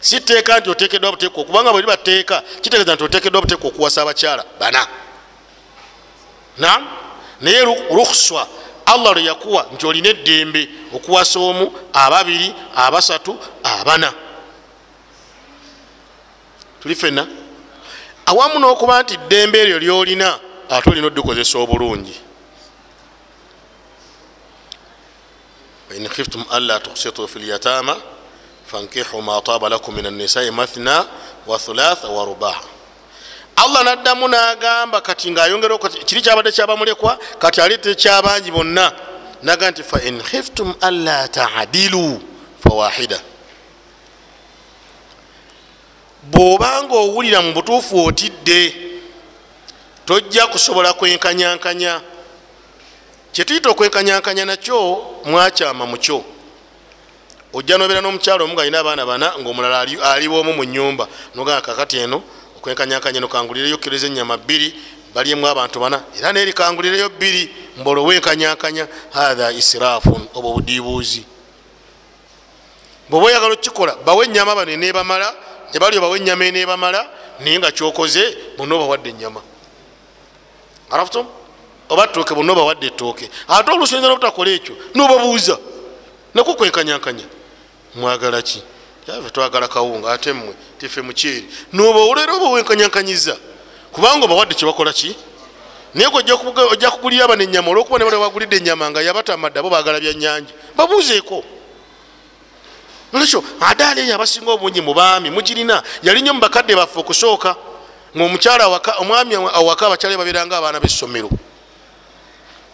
[0.00, 4.44] si teeka nti otekeddwa buteeka okubanga bwe liba teeka kitegeeza nti otekeddwa buteeka okuwasa abakyala
[4.60, 4.86] bana.
[6.58, 6.86] Nam
[7.40, 8.48] naye rukhswa
[8.86, 14.12] allah lwe yakuwa nti olina eddembe okuwasa omu ababiri abasatu abana.
[16.82, 17.26] Tuli fenna
[18.26, 20.38] awamu n'okuba nti ddembe eryo lyolina
[20.70, 22.16] ate olina oddikozesa obulungi.
[25.90, 27.96] Wain khiftum anla tuksitu fi lyatama
[28.70, 31.06] fankihu ma taaba lakum min annisai mathna
[31.46, 32.60] wa thulatha wa rubaa.
[33.56, 37.18] Allah naddamu nagamba kati ngaayongera kiri kyabadde kyabamulekwa?
[37.38, 38.92] Kati aleete kyabangi bonna?
[39.42, 42.20] Naga nti fain khiftum anla taadilu
[42.62, 43.20] fawahida
[46.22, 48.74] bwobanga owulira mu butuufu otidde
[50.06, 52.00] tojja kusobola kwenkanyankanya.
[53.32, 56.24] Kyetuyita okwenkanyankanya nakyo mwakyama mukyo
[57.52, 59.80] ojja nobeera n'omukyalo omu gaalina abaana bana ngaomulala
[60.12, 62.22] aliwomu mu nyumba nogaa kakati eno
[62.56, 64.74] okwenkanyankanya nokangulireyo kireza enyama bbiri
[65.14, 67.48] balyemu abantu bana era nerikangulireyo bbiri
[67.80, 71.24] mbolo wenkanyankanya hatha israfun obwo budibuuzi
[73.08, 75.34] bweoba oyagala okukikola bawe enyama bano enebamala
[75.72, 77.00] nebalyo bawe enyama enebamala
[77.40, 79.40] naye nga kyokoze bonna obawadde enyama
[80.90, 81.26] araftum
[81.88, 83.30] oba tooke bonna obawadde ettooke.
[83.48, 85.58] Ate olusinza nobutakola ekyo nobabuuza
[86.34, 87.24] nako kwenkanyankanya
[87.98, 88.62] mwagala ki?
[89.08, 93.36] Yave twagala kawunga ate mmwe tife mukyeri noba olero oba wenkanyankanyiza
[93.92, 95.16] kubanga obawadde kyebakola ki?
[95.94, 100.52] Naye ojja kugulira abano enyama olwokuba ne bale bagulidde enyama nga yabatamadde abo bagala byannyanja
[100.76, 101.44] babuuzeeko.
[103.12, 107.56] Nolwekyo adaala eyo abasinga obungi mu baami mugirina yali nnyo mu bakadde baffe okusooka
[108.12, 108.68] ngaomukyala
[109.00, 111.30] omwami awaka abakyala babeeranga abaana b'essomero.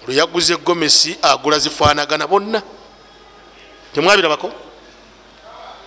[0.02, 2.62] Olwo yaguza egomesi agula zifaanagana bonna.
[3.94, 4.50] Temwabirabako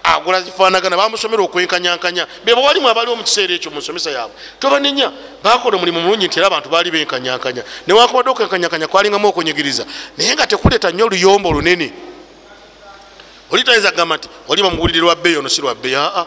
[0.07, 2.27] agula zifaanagana bamusomera okwenkanyankanya.
[2.45, 5.11] Bebawalimu abaliwo mu kiseera ekyo mu nsomesa yaabwe tobanenya
[5.43, 9.85] bakola omulimu mulungi nti era abantu baali benkanyankanya newakubadde okwenkanyankanya kwalingamu okunyigiriza
[10.17, 11.91] naye nga tekuleeta nnyo oluyombo lunene.
[13.51, 16.25] Oli tayinza kugamba nti oli bamugulire lwabbeeyi ono si lwabbeeyi aa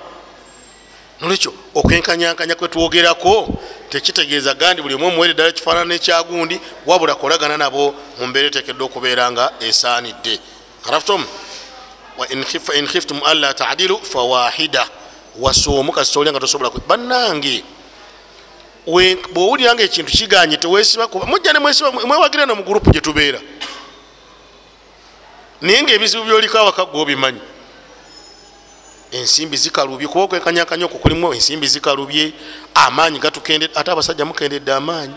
[1.20, 3.48] nolwekyo okwenkanyankanya kwetwogerako
[3.88, 9.30] tekitegeeza gandi buli omu omuwere ddala ekifaanana nekyagundi wabula kolagana nabo mu mbeera etekedde okubeera
[9.32, 10.40] nga esaanidde.
[10.88, 11.24] Araftum
[12.30, 14.88] in khiftum anla tadilu fawahida.
[15.38, 17.64] Wasoomu kasitolya nga tosobola bannange
[19.32, 23.40] bwowulira nga ekintu kiganye tewesibakuba mujja nemwewagira no mu gurupu gyetubeera
[25.60, 27.40] naye nga ebizibu byoliko awaka gobimanyi
[29.12, 32.32] ensimbi zikalubye kuba okwekanyakanya okwo kulimu ensimbi zikalubye
[32.74, 35.14] amaanyi gatukendedde ate abasajja mukendedde amaanyi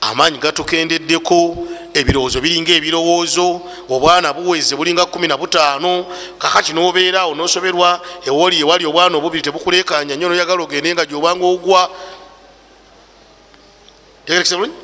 [0.00, 1.56] amaanyi gatukendeddeko
[1.94, 6.04] ebirowoozo biringa ebirowoozo obwana buweze bulinga 15
[6.38, 11.90] kakati nobeeraawo nosoberwa ewoli ewali obwana obubiri tebukulekanya nyo noyagala ogende nga gyobanga ogwa.
[14.24, 14.76] Tegerekese bulungi?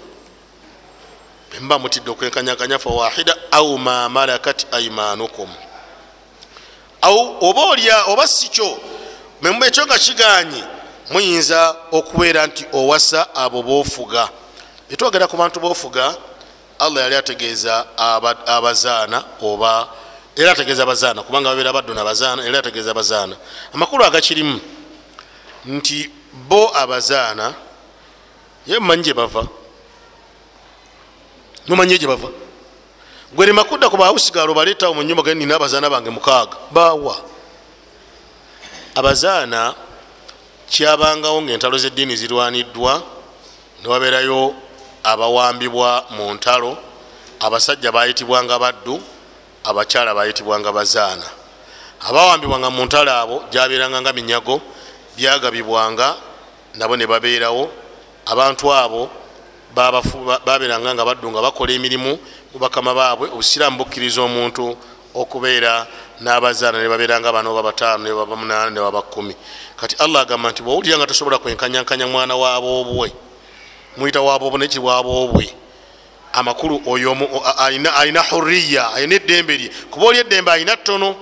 [1.51, 5.49] Bemba mutidde okwenkanyakanya fawahida au ma malakat aimanukum
[7.41, 8.79] oba olya oba sikyo
[9.67, 10.65] ekyo nga kiganye
[11.11, 14.29] muyinza okubeera nti owasa abo bofuga
[14.93, 16.15] etwogera ku bantu bofuga
[16.79, 17.97] allah yali ategeeza
[18.47, 19.89] abazaana oba
[20.37, 23.37] era ategeeza abazaana kubanga babeera baddo nabazaana era ategeeza abazaana.
[23.75, 24.61] Amakulu agakirimu
[25.67, 27.55] nti bo abazaana
[28.67, 29.47] ye mumanyi gye bava.
[31.69, 32.29] Mumanyi gye bava.
[33.33, 37.17] Gwerema kudda ku bawusigalo baleetawo mu nyumba nina abazaana bange mukaaga bawa
[38.95, 39.75] abazaana
[40.69, 43.03] kyabangawo ngaentalo zeddiini zirwaniddwa
[43.83, 44.55] newabeerayo
[45.03, 46.79] abawambibwa mu ntalo
[47.41, 49.03] abasajja bayitibwanga baddu
[49.65, 51.27] abakyala bayitibwanga bazaana.
[52.09, 54.63] Abawambibwanga mu ntalo abo gyabeeranga nga minyago
[55.17, 56.17] byagabibwanga
[56.75, 57.71] nabo ne babeerawo.
[58.27, 59.11] Abantu abo
[60.47, 62.13] babeeranga nga baddu nga bakola emirimu
[62.55, 64.77] mu bakama baabwe obusiraamu bukkiriza omuntu
[65.15, 65.87] okubeera
[66.23, 69.35] n'abazaana ne babeeranga abana oba bataano ne baba munaana ne baba kumi.
[69.77, 73.32] Kati allah agamba nti bwowulira nga tosobola kwenkanyankanya mwana waboobwe
[73.97, 75.55] muyita waboobwe neki waboobwe
[76.33, 77.17] amakulu oyo
[77.97, 79.71] alina huriya alina eddembe lye.
[79.91, 81.17] Kuba oli eddembe alina ttono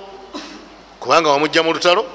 [1.01, 2.07] kubanga wamujja mu lutalo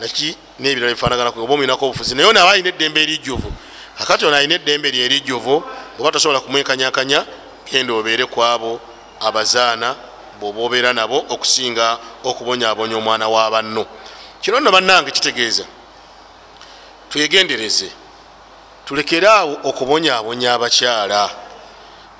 [0.00, 2.14] naki nebirala bifaanagana oba omuinako obufuzi.
[2.14, 3.52] Naye naaba alina eddembe erijjuvu
[3.98, 5.64] akati ono alina eddembe lye erijjuvu
[5.98, 7.26] oba tosobola kumwenkanyakanya
[7.70, 8.80] genda obeere ku abo
[9.20, 9.94] abazaana
[10.40, 13.86] bwoba obeera nabo okusinga okubonyabonya omwana wa banno.
[14.40, 15.64] Kino nno bannange kitegeeza.
[17.10, 17.90] Twegendereze
[18.90, 21.30] tulekeraawo okubonyabonya abakyala.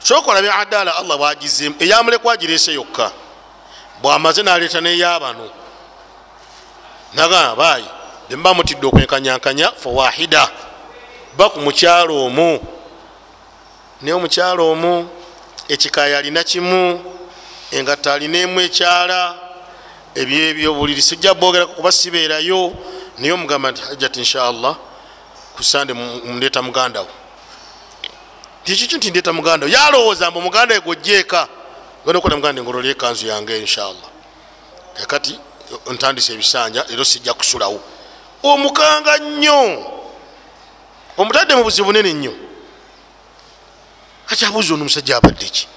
[0.02, 3.11] Kyokola bya adaala allah bwagizemu eyamulekwa agireese yokka.
[4.02, 5.50] Bwamaze naleeta neyabano.
[7.14, 7.85] Nagamba baayi
[8.28, 10.50] bemuba mutidde okwenkanyankanya fawahida
[11.37, 12.62] ba ku mukyalo omwo
[14.00, 15.11] naye omukyalo omwo
[15.68, 17.02] ekikaya alina kimu
[17.70, 19.35] engatta alina emu ekyala
[20.14, 22.72] ebyebyo buliri sijja boogerako kuba sibeerayo.
[23.18, 23.83] Naye omugamba nti
[25.61, 25.94] hajat inshallah kusande
[26.25, 27.09] ndeeta mugandawo
[28.64, 31.49] tikiki nti ndeeta mugandawo yalowooza mbu omuganda we gwojjeeka.
[32.07, 34.09] Okola muganda ngolole ekanzu yange inshallah.
[34.96, 35.38] Kakati
[35.90, 37.81] ntandisa ebisanja ero sijja kusulawo.
[38.42, 39.87] Omukanga nnyo!
[41.16, 42.33] Omutadde mu buzibu bunene nnyo.
[44.29, 45.68] Akyabuuza ono omusajja abadde ki?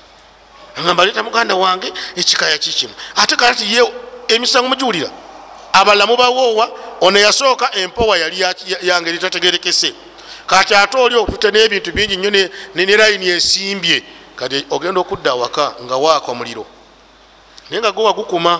[0.77, 3.83] Agamba leeta muganda wange ekikaya kikimu ate kalati ye
[4.27, 5.11] emisango mugiwulira
[5.73, 6.69] abalala mubawoowa
[7.01, 8.45] ono yasooka empowa yali
[8.81, 9.93] yange litategerekese
[10.47, 12.29] kati ate oli okute n'ebintu bingi nnyo
[12.75, 14.03] ne layini esimbye.
[14.35, 16.65] Kati ogenda okudda awaka nga waaka omuliro
[17.69, 18.59] naye nga gowa gukuma.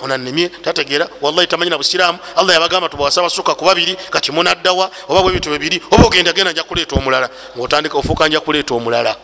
[0.00, 1.08] Onanimye tategeera.
[1.20, 2.18] Wallahi tamanyi na busiraamu.
[2.36, 6.62] Allah yabagamba tubawasa basukka ku babiri kati munaddawa oba bwebintu bibiri oba ogenda genda nja
[6.62, 7.30] kuleeta omulala.
[7.56, 9.16] Ngaotandika ofuuka nja kuleeta omulala.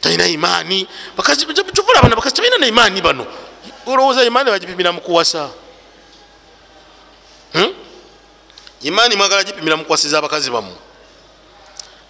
[0.00, 0.86] Talina imaani.
[1.74, 3.26] Kivula bana bakazi tebalina na imaani bano
[3.92, 5.50] olowooza imaani bagipimira mukuwasa
[8.82, 10.76] imaani mwagala gipimira mukuwasiza abakazi bamu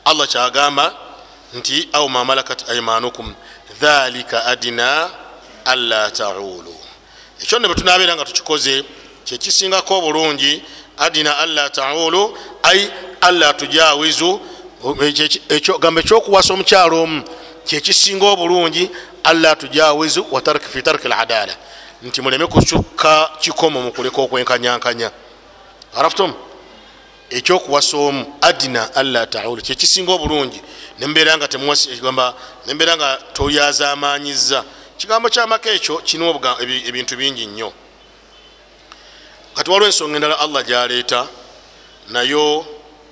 [0.05, 0.95] allah kyagamba
[1.55, 3.35] nti au mamalakat aimanukum
[3.81, 5.11] dhalika adina
[5.65, 6.75] alla taulu
[7.43, 8.85] ekyo ne bwetunabeera nga tukikoze
[9.25, 10.63] kyekisingako obulungi
[10.99, 14.41] adina alla taulu ai alla tujawizu
[15.81, 17.23] gamba ekyokuwasa omukyalo omu
[17.65, 18.91] kyekisinga obulungi
[19.25, 20.27] alla tujawizu
[20.73, 21.57] fi tarki ladala
[22.03, 25.11] nti muleme kusukka kikomo mukuleka okwenkanyankanya
[25.95, 26.35] araftum?
[27.31, 30.61] Ekyokuwasa omu adina alla taulu kyekisinga obulungi
[30.99, 32.35] nembeera nga temuwasgamba
[32.67, 34.65] nembeera nga toyazamanyiza
[34.99, 37.73] kigambo kyamaka ekyo kirina ebintu bingi nnyo.
[39.55, 41.27] Kati waliwo ensonga endala allah gyaleeta
[42.09, 42.67] nayo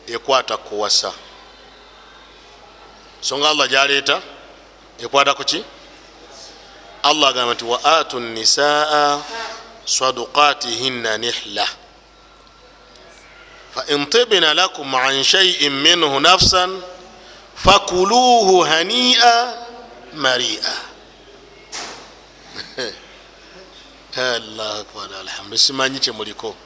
[0.07, 1.13] ekwata kuwasa.
[3.21, 4.23] Songa allah gyaleeta
[4.99, 5.65] ekwata kuki
[7.03, 9.23] allah agamba nti wa atu nisaa
[9.85, 11.67] sadukatihinna nihla.
[13.75, 16.83] Fain tibna lakum an shaiin minhu nafsan
[17.55, 19.55] fakuluhu hania
[20.15, 20.73] maria.
[25.21, 26.57] Alhamdu simanyi kyemuliko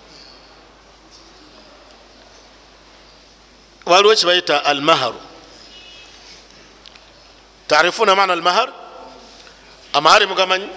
[3.87, 5.21] waliwo kibayita almaharu
[7.67, 8.73] tarifuna mana almahar
[9.93, 10.69] amahari mugamanyi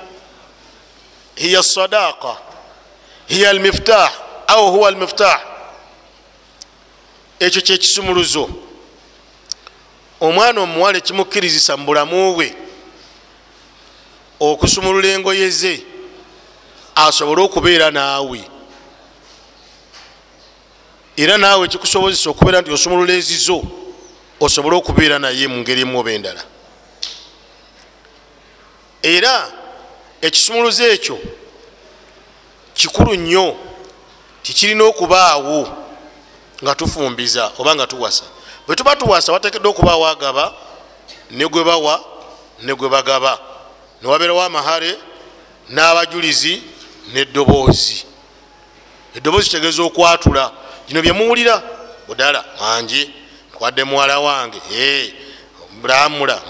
[1.36, 2.38] hiya sadaqa.
[3.28, 4.12] Hiya almiftah.
[4.48, 5.42] Au huwa almiftah?
[7.40, 8.50] Ekyo kyekisumuluzo
[10.22, 12.56] omwana omuwala ekimukkirizisa mu bulamu bwe
[14.40, 15.84] okusumulula engoye ze
[16.96, 18.42] asobole okubeera naawe.
[21.18, 23.64] Era naawe kikusobozesa okubeera nti osumulula ezizo
[24.40, 26.44] osobole okubeera naye mu ngeri emu oba endala
[29.06, 29.52] era
[30.22, 31.20] ekisumuluzo ekyo
[32.74, 33.58] kikulu nnyo
[34.44, 35.70] tikirina okubaawo
[36.64, 38.24] nga tufumbiza oba nga tuwasa.
[38.68, 40.54] Bwe tuba tuwasa watekedde okubaawo agaba
[41.32, 42.04] ne gwe bawa
[42.62, 43.40] ne gwe bagaba.
[44.02, 44.98] Newabeerawo amahare
[45.70, 46.62] n'abajulizi
[47.14, 48.06] nedoboozi
[49.16, 50.52] eddoboozi kitegeeza okwatula.
[50.88, 51.64] Gino byemuwulira
[52.08, 53.10] budala wange
[53.54, 54.62] twadde muwala wange
[55.84, 56.42] lamula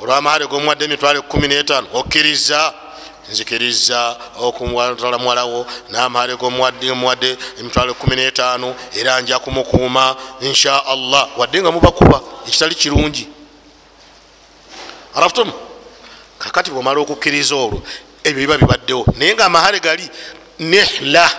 [0.00, 2.74] olwamahale gomuwadde emitwalo ekumi n'etaano okkiriza
[3.30, 11.28] nzikiriza okumwatala muwalawo namahale gomuwadde emitwalo ekumi n'etaano era nja kumukuuma insha allah.
[11.38, 13.28] Wadde nga mubakuba ekitali kirungi.
[15.14, 15.52] Araftum
[16.38, 17.82] kakati bwomala okukkiriza olwo
[18.24, 19.06] ebyo biba bibaddewo.
[19.16, 20.10] Naye nga amahale gali
[20.58, 21.30] nihla.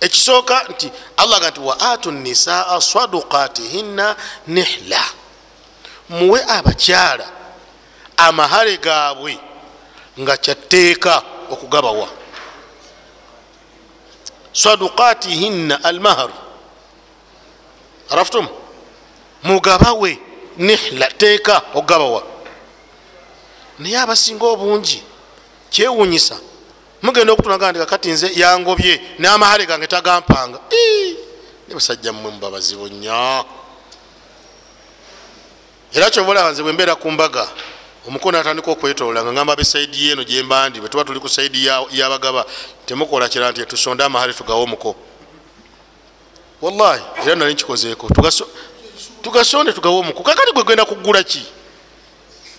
[0.00, 4.16] Ekisooka nti allah ga nti wa atu nisaa sadukatihinna
[4.46, 5.04] nihla
[6.08, 7.26] muwe abakyala
[8.16, 9.38] amahale gaabwe
[10.20, 12.08] nga kyatteeka okugabawa.
[14.52, 16.30] Sadukatihinna almahar.
[18.10, 18.48] Araftum
[19.42, 20.18] mugabawe
[20.56, 22.22] nihla teeka okugabawa.
[23.78, 25.02] Naye abasinga obungi
[25.70, 26.36] kyewunyisa
[27.02, 30.58] mugenda okutunaga ndi kakati nze yangobye n'amahale gange tagampanga.
[31.68, 33.44] Ne basajja mmwe mubabazibu nnyo
[35.94, 37.48] era kyobalaba nze bwembeera ku mbaga
[38.08, 42.44] omukono atandika okwetolola nga ngamba besaidi yeno gyembandi bwetuba tuli ku saidi yabagaba
[42.86, 44.96] temukola kira nti tusonde amahale tugawe omuko.
[46.62, 48.08] Wallahi era nali nkikozeeko.
[49.22, 50.22] Tugasonde tugawe omuko.
[50.22, 51.42] Kakati gwegenda kugula ki?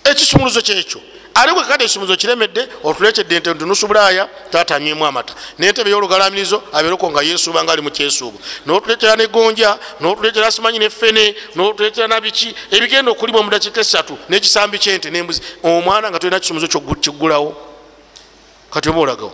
[0.03, 1.01] Ekisumuluzo kyekyo
[1.37, 5.33] ali bwe kakati ekisumuluzo kiremedde otulekedde ente tunusubulaaya tatamyemu amata.
[5.59, 12.55] Nentebe yolugalamirizo abeereko nga yesuuba nga ali mukyesuubo notulekera negonja notulekera simanyi nefene notulekera nabiki
[12.71, 15.41] ebigenda okulibwa mudakika esatu nekisambi kyente nembuzi.
[15.63, 16.67] Omwana nga tulina kisumuluzo
[17.01, 17.49] kiggulawo
[18.71, 19.33] kati oba olagawo?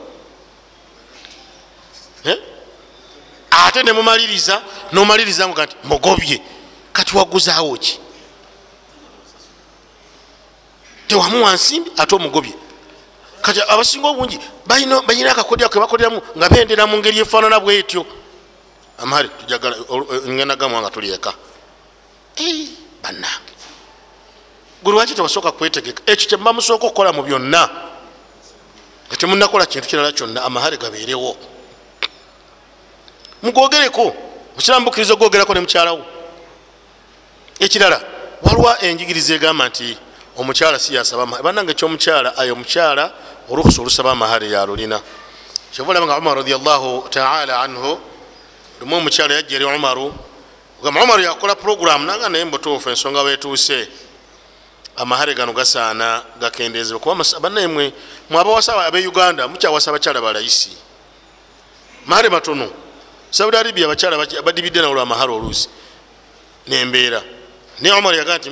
[3.51, 6.41] Ate nemumaliriza nomaliriza nga nti mugobye
[6.93, 7.99] kati waguzaawo ki
[11.13, 12.53] tewamuwa nsimbi ate omugobye.
[13.41, 18.05] Kati abasinga obungi balina akakodya kebakoleramu nga bendera mu ngeri efaanana bwetyo.
[18.97, 19.75] Amahale tujagala
[20.27, 21.33] ngenda gamwa nga tulyeka
[23.03, 23.53] bannange
[24.83, 26.01] gwe lwaki tewasooka kwetegeka?
[26.05, 27.69] Ekyo kyemuba musooka okukola mu byonna.
[29.07, 31.37] Nga temunakola kintu kirala kyonna amahale gabeerewo.
[33.43, 34.15] Mugogereko
[34.55, 36.05] musiramu bukiriza ogwogerako ne mukyalawo.
[37.59, 38.01] Ekirala
[38.41, 39.97] waliwo enjigiriza egamba nti
[40.37, 43.11] omukyala siyasaba bananga ekyomukyala ayo omukyala
[43.49, 45.01] olukusa olusaba amahale yalulina
[45.71, 47.99] kyovalaba nga umar radiallahu taala anhu
[48.79, 50.13] lumu omukyala yajja eri umaru
[50.83, 53.87] gamba umaru yakola programu naga naye mbutuufu ensonga wetuuse
[54.95, 57.93] amahale gano gasaana gakendezebwa kuba banaemwe
[58.29, 60.77] mwabawasa abe uganda mukyawasa abakyala balayisi
[62.05, 62.71] mahale matono
[63.29, 65.69] saudi arabia abakyala badibidde nawolwa amahale oluusi
[66.67, 67.21] nembeera
[67.79, 68.49] naye omar yagaa nti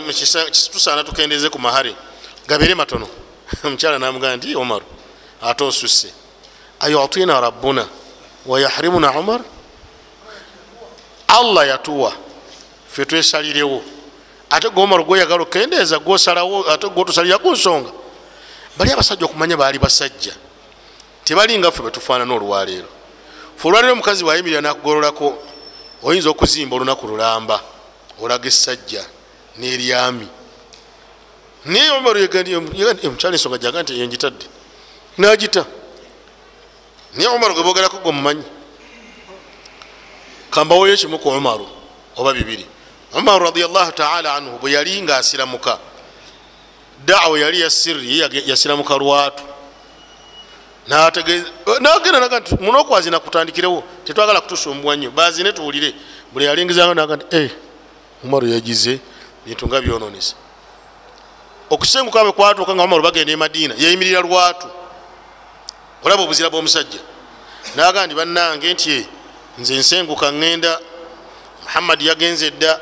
[0.72, 1.96] tusaana tukendeze ku mahare.
[2.48, 3.08] Gabeere matono.
[3.64, 4.86] Omukyala namugamba nti omaru
[5.42, 6.14] ate osusse.
[6.80, 7.88] Ayutina rabbuna
[8.46, 9.42] wayahrimuna umar
[11.28, 12.14] allah yatuwa
[12.92, 13.84] fe twesalirewo.
[14.50, 17.92] Ate gomaru gwoyagala okendeeza gwosalawo ate gwotusalira ku nsonga.
[18.78, 20.34] Bali abasajja okumanya baali basajja.
[21.24, 22.88] Tebalinga ffe betufaanana olwaleero.
[23.58, 25.38] Fe olwaleero omukazi wayimirira nakugololako
[26.04, 27.62] oyinza okuzimba olunaku lulamba
[28.22, 29.04] olaga essajja
[29.58, 30.28] neryami
[31.66, 34.46] naye omukyala ensonga jaga nti yengitadde
[35.18, 35.66] nagita.
[37.14, 38.44] Naye omaru gwe bogerako gwe mumanyi
[40.50, 41.68] kambawoyo kimu ku omaru
[42.18, 42.66] oba bibiri.
[43.14, 45.80] Omaru radiallahu taala anhu bwe yali nga asiramuka
[47.06, 49.44] dawa yali yasirri yasiramuka lwatu.
[50.88, 55.12] Nagenda naga nti munokwazina kutandikirewo tetwagala kutusumbuwa nnyo.
[55.12, 55.94] Bazine tuwulire.
[56.34, 57.52] Buli yalingizanga naga nti e
[58.24, 59.00] umaru yagize
[59.46, 60.36] bintu nga byononesa
[61.72, 64.68] okusenguka bwe kwatuuka nga umaru bagenda emadiina yayimirira lwatu.
[66.04, 67.00] Olaba obuzira bwomusajja.
[67.76, 69.08] Naga nti bannange nti
[69.58, 70.80] nze nsenguka ŋŋenda
[71.64, 72.80] muhammadi yagenze edda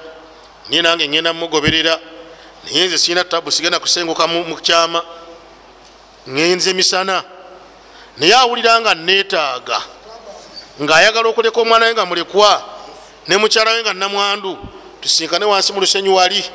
[0.69, 1.99] niye nange ŋŋenda mumugoberera
[2.63, 5.01] naye nze sirina tabu sigenda kusenguka mukyama
[6.27, 7.23] ŋenze misana.
[8.17, 9.79] Naye awulira nga neetaaga
[10.81, 12.63] ngaayagala okuleka omwana we nga mulekwa
[13.27, 14.57] ne mukyala we nga namwandu
[15.01, 16.45] tusinkane wansi mu lusenyu wali.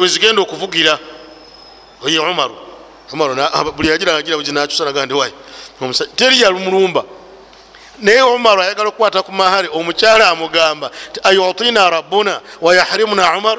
[0.00, 0.98] Wezigenda okuvugira.
[2.02, 2.66] Oye umaru
[3.12, 3.36] umaru
[3.76, 5.32] buli yagiragira nakyusanaga ndi wayi
[6.16, 7.04] teri yalumulumba
[7.98, 13.58] naye umaru ayagala okukwata ku mahari omukyala amugamba ti ayutina rabbuna wayahrimuna umar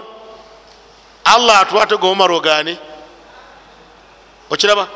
[1.23, 2.77] allah atwate ge umaru ogane
[4.49, 4.87] okiraba?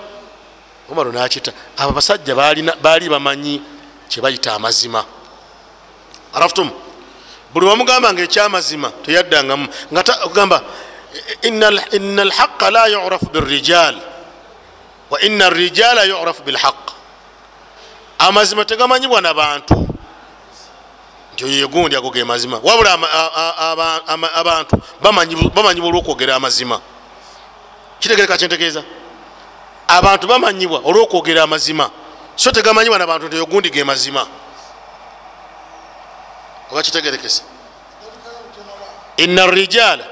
[0.90, 2.36] Umaru nakita abo basajja
[2.82, 3.62] baali bamanyi
[4.10, 5.06] kyebayita amazima.
[6.34, 6.72] Araftum
[7.54, 9.68] buli wamugamba nga ekyamazima teyaddangamu.
[9.94, 10.62] Ngagamba
[11.42, 11.68] ina
[12.22, 13.96] alhaqa la yurafu birijal
[15.10, 16.92] wa ina arijala yurafu bilhaq.
[18.20, 19.88] Amazima tegamanyibwa nabantu
[21.34, 22.94] nti oyegundi ago ge mazima wabula
[24.36, 26.82] abantu bamanyibwa olwokwogera amazima.
[28.00, 28.84] Kitegereka kyentegeeza
[29.88, 31.90] abantu bamanyibwa olwokwogera amazima.
[32.36, 34.28] So tegamanyibwa nabantu nti oyogundi ge mazima
[36.72, 37.44] oba kitegerekesa
[39.18, 40.06] ina arijala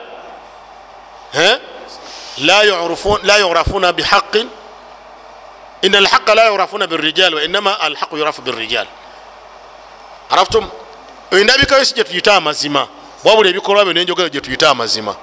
[3.24, 4.50] la yurafuna bihaqin.
[5.82, 8.88] Ina alhaqa la yurafuna birijal wainama alhaqu yurafu birijal
[10.30, 10.70] araftum
[11.32, 12.88] endabikayo si gyetuyita amazima.
[13.24, 15.16] Wabula ebikolwa byo nenjogero gyetuyita amazima.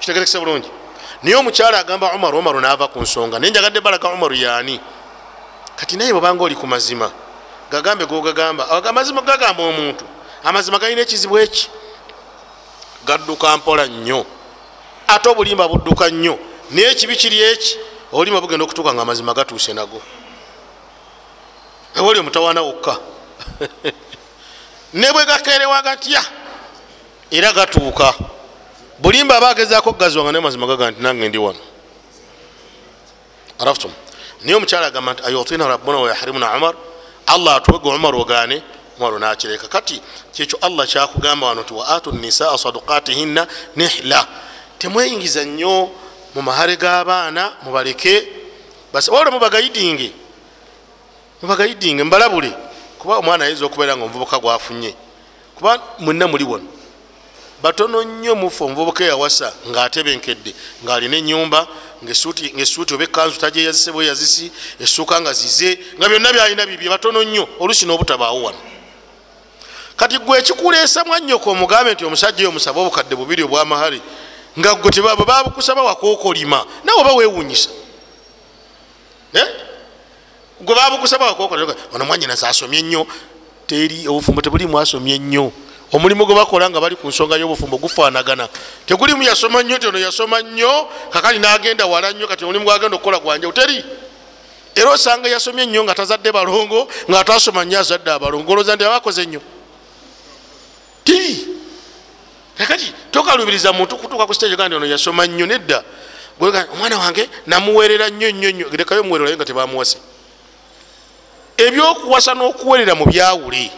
[0.00, 0.70] Kitegerekesa bulungi.
[1.22, 3.38] Naye omukyala agamba umaru umaru nava ku nsonga.
[3.38, 4.80] Naye njagadde balaga umaru yaani
[5.76, 7.10] kati naye bwebanga oli ku mazima
[7.70, 10.04] gagambe gogagamba amazima gagamba omuntu
[10.44, 11.70] amazima galina ekizibu eki?
[13.04, 14.26] Gadduka mpola nnyo.
[15.08, 16.38] Ate obulimba budduka nnyo.
[16.70, 17.78] Naye ekibi kiri eki?
[18.12, 20.02] Obulimba bugenda okutuuka nga amazima gatuuse nago.
[21.96, 22.96] Ewali omutawaana wokka.
[24.94, 26.22] Ne bwe gakerewa gatya
[27.30, 28.14] era gatuuka.
[28.98, 31.58] Bulimba aba agezako gazwanga naye mazima gaga nti nange ndi wano.
[33.58, 33.92] Araftum
[34.44, 36.74] naye omukyala agamba nti ayutina rabbuna wayahrimuna umar?
[37.26, 38.62] Allah atuwege umar ogane
[38.98, 40.00] umaru nakireka kati
[40.32, 44.26] kyekyo allah kyakugamba wano ti waatu nisaa sadukatihinna nihla.
[44.78, 45.90] Temweyingiza nnyo
[46.34, 48.28] mu mahare g'abaana mubaleke.
[48.92, 50.12] Wabula mubagaidinge
[51.42, 52.52] mubagaidinge mubalabule
[52.98, 54.94] kuba omwana ayinza okubeera nga omuvubuka gwafunye.
[55.54, 56.68] Kuba mwenna muli wano.
[57.62, 61.66] Batono nnyo mufe omuvubuka eyawasa ngaatebenkedde ngaalina enyumba
[62.04, 66.88] ngaesuuti oba ekanzu tajeyazise bweyazisi essuuka nga zize nga byonna byalina bibye.
[66.90, 68.71] Batono nnyo olusi n'obutabaawo wano
[69.96, 74.00] kati gwe ekikuleesa mwannyoka omugambe nti omusajja oyo musaba obukadde bubiri obwamahale
[74.58, 77.70] nga gwe tebaba babukusaba wakookolima nawe oba wewunyisa
[80.60, 83.06] gwe babukusaba wakookolima ono mwanyinaza asomye nnyo
[83.66, 85.52] teri obufumbo tebulimu asomye nnyo.
[85.92, 88.48] Omulimu gwe bakola nga bali ku nsonga y'obufumbo gufaanagana.
[88.86, 93.18] Tegulimu yasoma nnyo ti ono yasoma nnyo kakali n'agenda wala nnyo kati omulimu gwagenda okukola
[93.18, 93.84] gwanjao teri?
[94.74, 99.26] Era osanga yasomye nnyo nga tazadde balongo nga tasoma nnyo azadde abalongo olowooza nti abakoze
[99.26, 99.40] nnyo
[101.04, 101.46] tiri
[102.58, 105.84] kakati tokalubiriza muntu kutuuka ku stage gandi ono yasoma nnyo nedda.
[106.40, 108.66] Omwana wange namuwerera nnyo nnyo nnyo.
[108.72, 109.98] Lekayo muwererayo nga tebamuwase.
[111.56, 113.70] Ebyokuwasa n'okuwerera mu byawule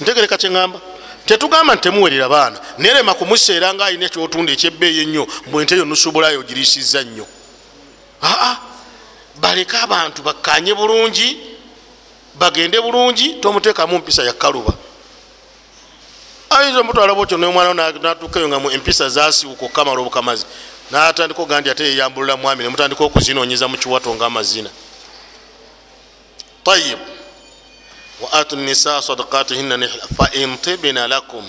[0.00, 0.80] ntegereka kyeŋamba
[1.26, 2.58] tetugamba nti temuwerera baana.
[2.78, 7.26] Nerema kumuseera nga alina ekyotunda ekyebbeeyi ennyo bwente yo nusubulayo ogirisiza nnyo.
[8.22, 8.56] Aa
[9.36, 11.53] baleke abantu bakkanye bulungi
[12.34, 14.72] bagende bulungi tomuteekamu mpisa yakaluba
[16.50, 20.46] ayinza omutwala bwotyo nomwana natukayo nga empisa zasiwuka okamala obukamazi
[20.90, 24.70] natandika oga ndi ate yeyambulula mwami nemutandika okuzinonyeza mukiwato nga amazina
[26.64, 26.98] tayib
[28.20, 31.44] wa atu nisa sadakatihina nihla faintibina lakum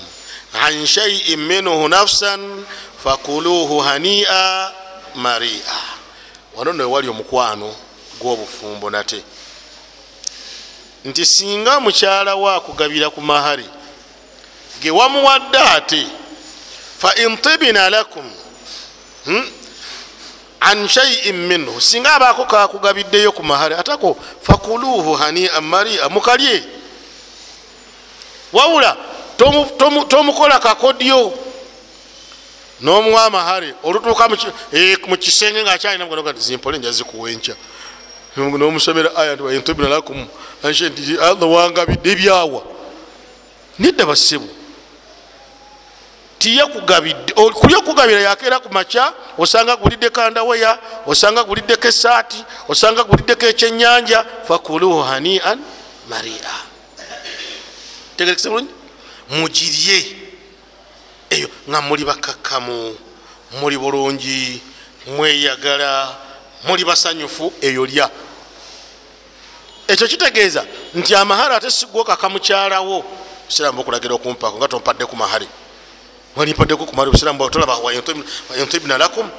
[0.54, 2.66] an shaiin minhu nafsan
[3.04, 4.72] fakuluhu hania
[5.16, 5.76] maria
[6.56, 7.76] wano no ewali omukwano
[8.20, 9.24] gwobufumbo nate
[11.06, 13.66] nti singa mukyala we akugabira ku mahari
[14.82, 16.08] gewamuwadde ate
[16.98, 18.32] faintibina lakum
[19.26, 19.46] hmm?
[20.60, 26.64] an shaiin minhu singa abaako kakugabiddeyo ku mahari atako fakuluhu hania maria mukalye
[28.54, 28.98] wawula
[30.08, 31.34] tomukola kakodyo
[32.82, 34.30] nomuwa amahare olutuuka
[35.08, 37.56] mu kisenge nga akyalina zimpole nja zikuwa enkya
[38.38, 40.28] nomusomera aya ntibina lakum
[40.64, 42.64] nti allah wangabidde ebyawa.
[43.80, 44.48] Nedda bassebo.
[46.40, 54.26] Tiyakugabidde kuli okugabira yakeera ku makya osanga gulidde kandaweya osanga guliddeko esaati osanga guliddeko ekyenyanja
[54.48, 55.60] fakuluhu hanian
[56.10, 56.56] maria.
[58.18, 58.74] Tegerekese bulungi?
[59.30, 60.00] Mugirye.
[61.30, 62.96] Eyo nga muli bakakkamu
[63.60, 64.62] muli bulungi
[65.08, 66.25] mweyagala
[66.68, 68.10] muli basanyufu eyo lya.
[69.88, 73.06] Ekyo kitegeeza nti amahari ate sigwokaka mukyalawo
[73.48, 75.48] siramu okulagira okumpako nga tompadde ku mahari
[76.36, 79.30] walimpaddeku kumari busiramu tolaba wayantibina lakum?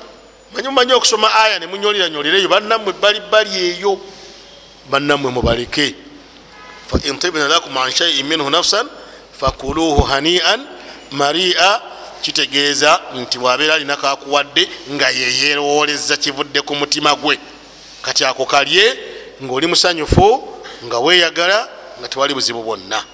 [0.54, 4.00] Manyi mumanyi okusoma aya nemunyoliranyolireyo bannamwe bali bali eyo.
[4.90, 5.94] Bannamwe mubaleke
[6.86, 8.86] faintibina lakum an shaiin minhu nafsan
[9.34, 10.66] fakuluhu hanian
[11.10, 11.82] maria
[12.26, 17.38] kitegeeza nti bwabeera alina kakuwadde nga yeyerowoleza kivudde ku mutima gwe.
[18.02, 18.98] Kati ako kalye
[19.42, 21.68] ngaoli musanyufu nga weyagala
[22.00, 23.04] nga tewali buzibu bwonna.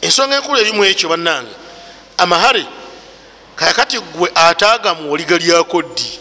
[0.00, 1.50] Ensonga enkulu erimu ekyo bannange.
[2.18, 2.66] Amahare
[3.56, 6.18] kakati gwe ataagamu oliga lyako ddi?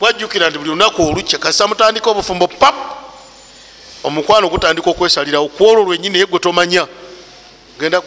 [0.00, 2.74] Wajjukira nti buli lunaku olukya kasita mutandika obufumbo pap!
[4.04, 6.86] Omukwano gutandika okwesalirawo kwolwo lwenyini naye gwe tomanya
[7.76, 8.00] gugenda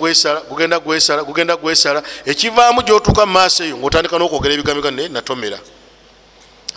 [0.79, 5.59] gwesala gugenda gwesala ekivaamu gyotuuka mumaaso eyo ngaotandika nokwogera ebigambo naye natomera.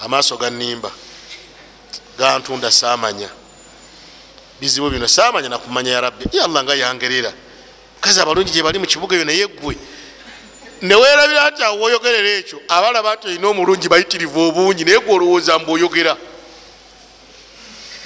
[0.03, 0.91] Amaaso ganimba
[2.19, 3.29] gantunda saamanya.
[4.61, 6.25] Bizibu bino saamanya nakumanya ya rabbi.
[6.33, 7.33] Ye allah nga yangerera.
[8.01, 9.77] Kazi abalungi gyebali mukibuga eyo naye gwe
[10.83, 15.73] newerabira nti awo woyogerera ekyo abalaba nti olina omulungi bayitirivu obungi naye gwe olowooza mbu
[15.73, 16.17] oyogera.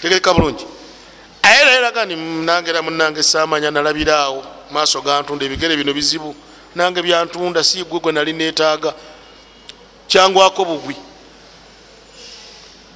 [0.02, 0.66] Tegereka bulungi.
[1.42, 6.34] Aye naye raga ni nangera munange saamanya nalabiraawo maaso gantunda ebigere bino bizibu.
[6.74, 8.94] Nange byantunda si gwe nali netaaga
[10.08, 10.96] kyangwako bugwi.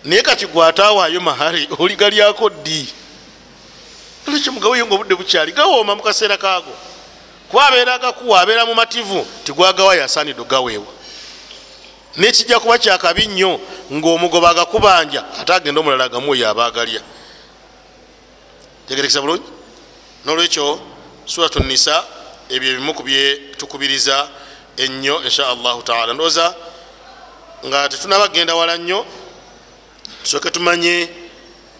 [0.05, 2.89] Naye kati gwatawaayo mahare oligalyako ddi?
[4.29, 5.53] Olekyomugaweyo nga obudde bukyali?
[5.53, 6.73] Gawooma mukaseera kaago
[7.51, 10.87] kuba abeera agakuwa abeera mu mativu tigwagawayo asaanidde ogaweewa
[12.17, 13.61] nekijja kuba kyakabi nnyo
[13.93, 17.01] ngaomugoba agakubanja ate agenda omulala agamuweyo abaagalya.
[18.89, 19.43] Tegerekesa bulungi?
[20.25, 20.81] Nolwekyo
[21.27, 22.05] suratu nisa
[22.49, 24.29] ebyo ebimu ku byetukubiriza
[24.77, 26.15] ennyo insha allahu taala.
[26.15, 26.55] Ndowooza
[27.67, 29.07] nga tetunabagenda wala nnyo
[30.23, 31.09] tusooke tumanye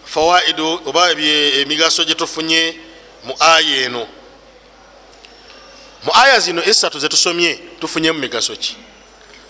[0.05, 2.75] fawaidu oba emigaso gyetufunye
[3.23, 4.07] mu aya eno.
[6.03, 8.75] Mu aya zino esatu zetusomye tufunye mu migaso ki?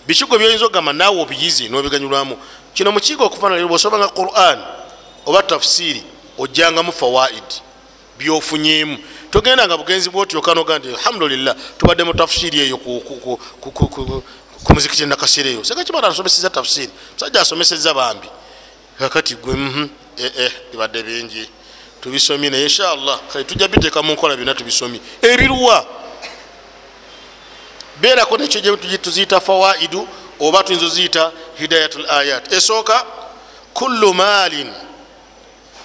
[0.06, 2.38] Bikigo byoyinza okugamba naawe obiyizi nobiganyulwamu.
[2.74, 4.58] Kino mukiiga okufanaliro bwosomanga quran
[5.26, 6.02] oba tafsiri
[6.38, 7.48] ojjangamu fawaid
[8.18, 8.98] byofunyemu
[9.30, 15.64] togenda nga bugenzi bwotyokanoga nti alhamdulillah tubadde mu tafsiri eyo ku muzikiti nakaseera eyo.
[15.64, 16.90] Sekakibata asomeseza tafsiri.
[17.14, 18.28] Musajja asomeseza bambi.
[18.98, 19.54] Kakati gwe
[20.72, 21.48] bibadde bingi.
[22.00, 23.20] Tubisomye naye inshallah.
[23.32, 25.00] Kale tujja biteeka mu nkola byonna tubisomye.
[25.22, 25.86] Ebiruwa
[28.00, 30.08] beerako nekyo tuziyita fawaidu
[30.40, 32.52] oba tuyinza oziyita hidayatul ayat.
[32.52, 33.06] Esooka
[33.74, 34.72] kullu malin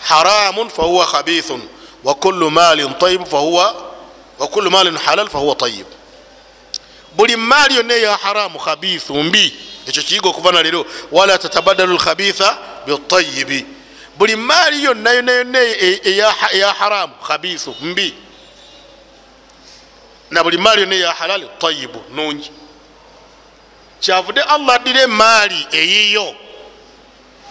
[0.02, 1.62] haramun fahuwa khabithun
[2.04, 3.94] wakulu malin tayib fahuwa
[4.40, 5.86] wakulu malin halal fahuwa tayib
[7.16, 9.54] buli maali yonna eya haramu khabithu mbi
[9.88, 13.66] ekyo kiyiga okuva nalero wala tatabadalu lkhabitha bitayibi
[14.18, 15.60] buli maali yonna yonna yonna
[16.52, 18.14] eya haramu khabithu mbi.
[20.32, 22.52] Na buli maali yonna eya halali tayibu nungi
[24.00, 26.36] kyavudde allah addira emaali eyiyo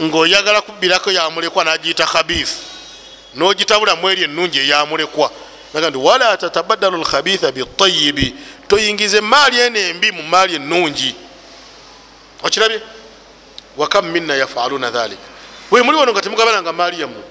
[0.03, 2.72] ngaoyagala kubbirako yamulekwa nagiyita khabithu
[3.35, 5.31] nogitabulamu eri enungi eyamulekwa.
[5.75, 8.35] Nti wala tatabadalu lkhabitha bitayibi
[8.69, 11.15] toyingiza emaali eno embi mu maali enungi
[12.43, 12.81] okirabye?
[13.77, 15.19] Wakam minna yafaluna dhalik?
[15.71, 17.23] We muli wano nga temugabananga maali yammwe.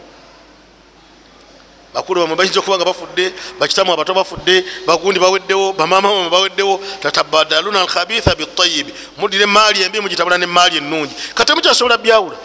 [1.93, 7.81] Bakulu bamwe bayinza okuba nga bafudde bakitamu abato bafudde bagundi baweddewo bamama bamwe baweddewo tatabadaluna
[7.81, 12.37] alkhabitha bitayibi mudira emaali embi mugitabula nemaali enungi kate mukyasobola byawula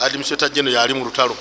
[0.00, 1.36] Adimiseta jeno yali mu lutalo.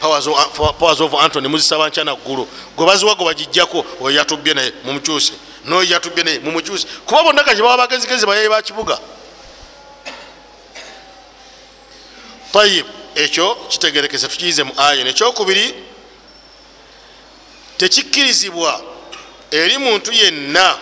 [0.00, 5.32] Powers of- antony muzisaba nkyana ggulu gwe baziwa gwe bagijjako oyo yatubye naye mumukyuse
[5.64, 8.98] noyo yatubye naye mumukyuse kuba bonna kati baba bagezigezi bayayi bakibuga
[12.52, 15.74] tayib ekyo kitegerekese tukiyize mu aya nekyokubiri
[17.76, 18.82] tekikkirizibwa
[19.50, 20.78] eri muntu yenna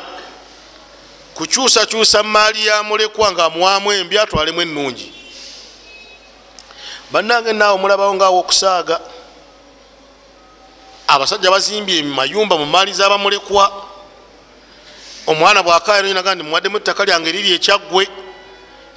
[1.34, 5.12] kukyusakyusa maali ya mulekwa nga amuwaamu embi atwalemu ennungi
[7.10, 9.00] bannange naawe mulabawo ngaawo okusaaga
[11.08, 13.84] abasajja bazimbye mayumba mu maali z'abamulekwa.
[15.26, 18.08] Omwana bwakaanaga ndi muwaddemu ettaka lyange riri ekyaggwe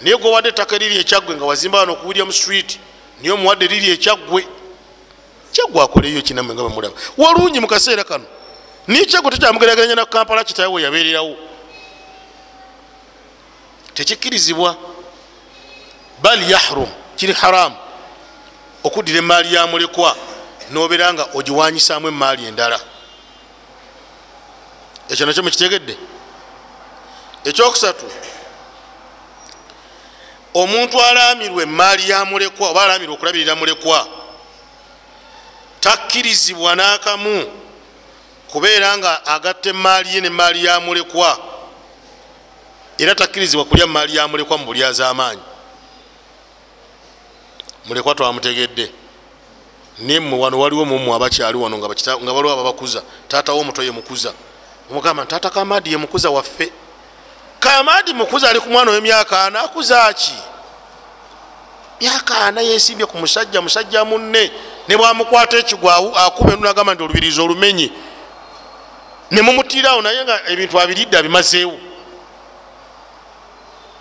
[0.01, 2.80] naye gwe wadde ettaka riri ekyaggwe nga wazimba wano ku william street
[3.22, 4.47] niye omuwadde riri ekyaggwe
[5.51, 8.26] kyaggwe akoleyo kinamwe nga bemulaba walungi mu kaseera kano.
[8.88, 11.36] Niye kyaggwe tekyamugeraganya na kampala kitawe we yabeererawo.
[13.93, 14.76] Tekikkirizibwa.
[16.22, 17.76] Bal yahrum kiri haramu
[18.84, 20.15] okuddira emaali ya mulekwa
[20.71, 22.79] nobeera nga ogiwanyisaamu emaali endala.
[25.09, 25.97] Ekyo nakyo mukitegedde
[27.45, 28.05] ekyokusatu
[30.53, 34.07] omuntu alaamirwa emaali ya mulekwa oba alaamirwa okulabirira mulekwa
[35.79, 37.51] takkirizibwa n'akamu
[38.47, 41.39] kubeera nga agatta emaali ye nemaali ya mulekwa
[42.97, 45.41] era takkirizibwa kulya maali ya mulekwa mu bulya z'amaanyi
[47.86, 48.91] mulekwa twamutegedde.
[49.99, 51.88] Nemwe wano waliwo mumu abakyali wano nga
[52.34, 53.01] waliwo ababakuza.
[53.27, 54.34] Taatawo omuto ye mukuza.
[54.91, 56.71] Omugamba nti taata kamadi ye mukuza waffe.
[57.59, 60.34] Kamadi mukuza ali ku mwana w'emyaka ana akuza ki?
[62.01, 64.51] Myaka ana yesimbye ku musajja musajja munne.
[64.88, 67.91] Ne bwamukwata ekigwawu akuba enu nagamba nti olubirizi olumenye
[69.32, 71.79] nemumutirawo naye nga ebintu abiridde abimazeewo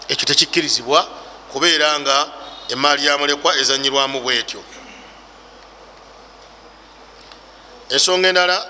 [0.09, 1.07] ekyo tekikkirizibwa
[1.53, 2.28] kubeera nga
[2.73, 4.62] emaali ya mulekwa ezanyirwamu bwetyo.
[7.91, 8.68] Ensonga endala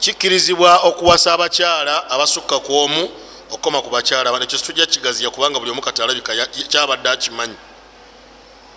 [0.00, 3.10] kikkirizibwa okuwasa abakyala abasukka ku omu
[3.50, 4.44] okukoma ku bakyala bano.
[4.44, 7.56] Ekyo situjja kigaziya kubanga buli omu kati alabika ya- kyabadde akimanyi.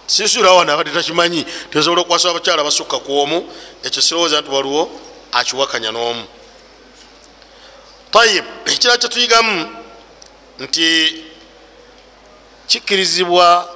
[0.08, 4.92] Sisulawo wano abadde takimanyi tosobola okuwasa abakyala abasukka ku omu ekyo sirowooza nti waliwo
[5.32, 6.26] akiwakanya n'omu.
[8.12, 9.56] Tayib ekirala kyetuyigamu
[10.60, 10.88] nti
[12.68, 13.70] kikkirizibwa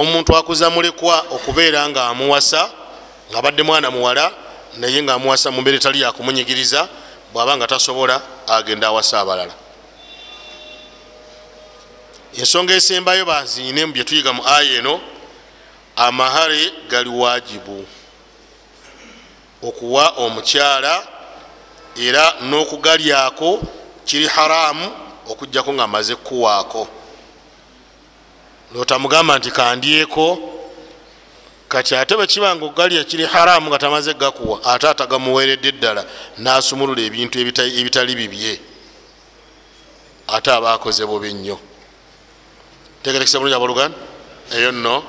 [0.00, 2.70] omuntu akuza mulekwa okubeera nga amuwasa
[3.30, 4.32] nga abadde mwana muwala
[4.76, 6.88] naye nga amuwasa mu mbeera etali yakumunyigiriza
[7.32, 9.52] bwaba nga tasobola agenda awasa abalala.
[12.32, 15.00] Ensonga esembayo baziine mu byetuyiga mu aya eno
[15.96, 17.84] amahare gali wajibu
[19.62, 20.94] okuwa omukyala
[21.96, 23.60] era n'okugalyako
[24.04, 24.88] kiri haramu
[25.28, 26.99] okugjako nga amaze kuwaako
[28.74, 30.38] lotamugamba nti kandyeko
[31.68, 36.04] kati ate bwekibanga ogalya kiri haramu nga tamaze gakuwa ate atagamuweredde eddala
[36.38, 38.60] nasumulula ebintu ebita- ebitali bibye.
[40.28, 41.58] Ate aba akoze bubi nnyo.
[43.02, 43.98] Tegerekesa bulungi abaluganda
[44.52, 45.02] eyo nno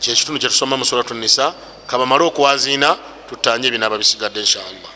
[0.00, 1.54] kyekitundu kyetusoma mu suratu nisa
[1.86, 2.96] kabamale okwaziina
[3.28, 4.92] tutanye ebinaaba bisigadde inshallah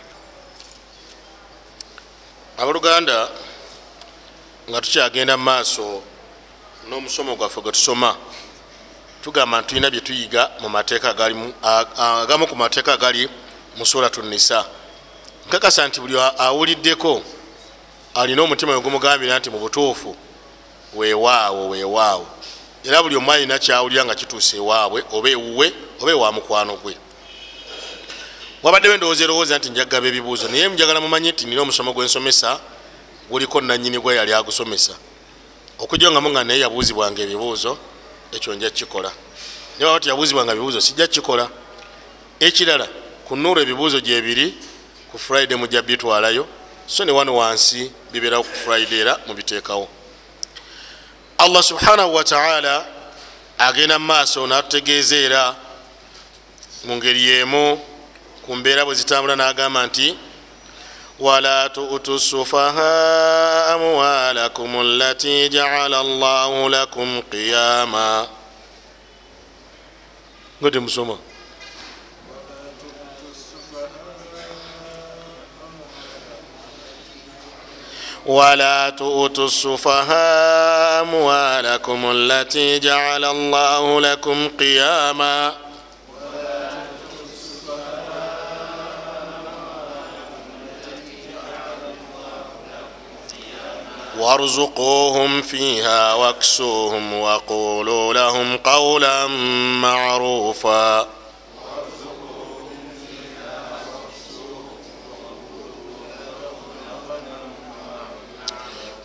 [2.59, 3.29] abaluganda
[4.69, 6.03] nga tukyagenda mu maaso
[6.89, 8.17] n'omusomo gwaffe gwe tusoma
[9.25, 10.51] tugamba nti tulina byetuyiga
[11.97, 13.29] agamu ku mateeka agali
[13.77, 14.65] mu suratu nisa
[15.47, 17.23] nkakasa nti buli awuliddeko
[18.15, 20.17] alina omutima we gumugambira nti mu butuufu
[20.95, 22.27] weewaawo weewaawo.
[22.85, 26.97] Era buli omu alina kyawulira nga kituusa ewaabwe oba ewuwe oba ewa mukwano gwe.
[28.63, 32.61] Wabaddewo endowooza erowooza nti njagaba ebibuuzo naye njagala mumanye nti nina omusomo gwensomesa
[33.31, 34.97] guliko nanyini gwe yali agusomesa
[35.79, 37.79] okujjangamu nga naye yabuuzibwanga ebibuuzo
[38.33, 39.11] ekyo nja kikola
[39.79, 41.49] naye waba tiyabuuzibwanga bibuuzo sijja kikola
[42.41, 42.87] ekirala
[43.27, 44.55] ku nuuru ebibuuzo gyebiri
[45.11, 46.47] ku friday mujja bitwalayo
[46.87, 49.89] so ne wano wansi bibeerawo ku friday era mubiteekawo
[51.39, 52.87] allah subhanahu wataala
[53.59, 55.57] agenda mu maaso natutegeeza era
[56.85, 57.81] mu ngeri yemu
[58.47, 60.17] ku mbeera bwe zitambula n'agamba nti
[61.21, 68.27] ولا تؤتوا السفهاء أموالكم التي جعل الله لكم قياما.
[70.63, 71.19] قد مسوما
[78.27, 85.68] ولا تؤتوا السفهاء أموالكم التي جعل الله لكم قياما.
[94.19, 99.27] وارزقوهم فيها واكسوهم وقولوا لهم قولا
[99.83, 101.07] معروفا.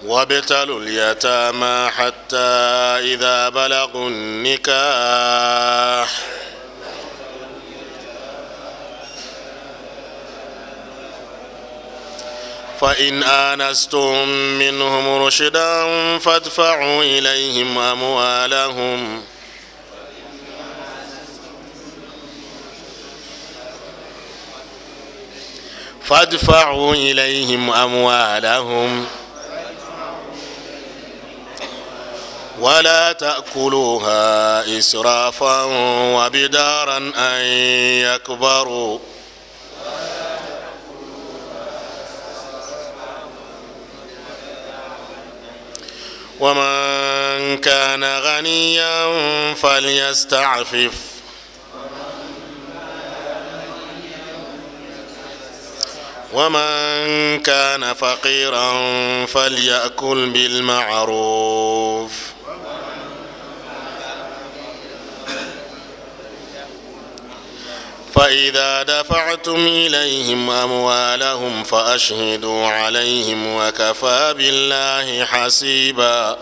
[0.06, 2.38] وابتلوا اليتامى حتى
[3.14, 6.10] إذا بلغوا النكاح.
[12.82, 14.28] فإن آنستم
[14.60, 15.84] منهم رشدا
[16.20, 19.24] فادفعوا إليهم أموالهم.
[26.04, 29.06] فادفعوا إليهم أموالهم.
[32.60, 35.64] ولا تأكلوها إسرافا
[36.16, 37.42] وبدارا أن
[38.04, 39.00] يكبروا.
[46.44, 49.06] ومن كان غنيا
[49.54, 50.94] فليستعفف.
[56.34, 58.74] ومن كان فقيرا
[59.26, 62.12] فليأكل بالمعروف.
[68.15, 76.39] فإذا دفعتم إليهم أموالهم فأشهدوا عليهم وكفى بالله حسيبا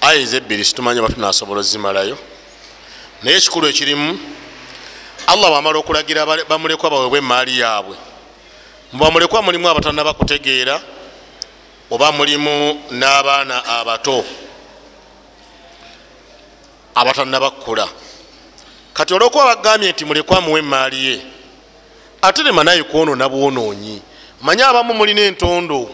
[0.00, 2.18] aya ezebbiri situmanye batunasobola ozimalayo
[3.22, 4.18] naye ekikulu ekirimu
[5.26, 7.96] allah bwamala okulagira bamulekwa bawebwa emaali yaabwe
[8.92, 10.80] mubamulekwa mulimu abatanaba kutegeera
[11.91, 14.25] oba mulimu n'abaana abato
[16.95, 17.87] abatanaba kukula
[18.93, 21.21] kati olwokuba bagambye nti mulekwa muwe emaali ye
[22.21, 24.01] ate nemanaye kwonona bwonoonyi
[24.41, 25.89] manye abamu mulina entondo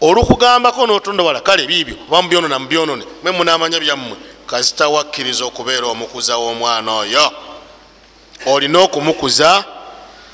[0.00, 4.16] olukugambako notondowala kale biibyo oba mubyonona mubyonone mwe munamanya byammwe.
[4.46, 7.32] Kasita wakkiriza okubeera omukuza w'omwana oyo.
[8.46, 9.64] Olina okumukuza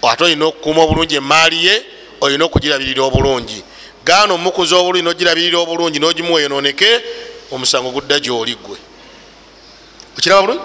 [0.03, 1.83] ate olina okukuuma obulungi emaali ye
[2.21, 3.65] olina okugirabirira obulungi
[4.05, 7.01] gaana omukuza obulungi nogirabirira obulungi nogimuwa yononeke
[7.51, 8.77] omusango gudda gyoli gwe
[10.19, 10.63] okiraba bulungi?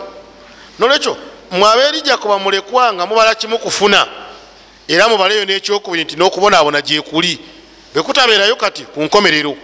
[0.80, 1.18] Nolwekyo
[1.52, 4.08] mwabeerijja kuba mulekwa nga mubala kimu kufuna
[4.88, 7.40] era mubaleyo nekyokubiri nti nokubonaabona gyekuli
[7.94, 9.58] bekutabeerayo kati ku nkomerero.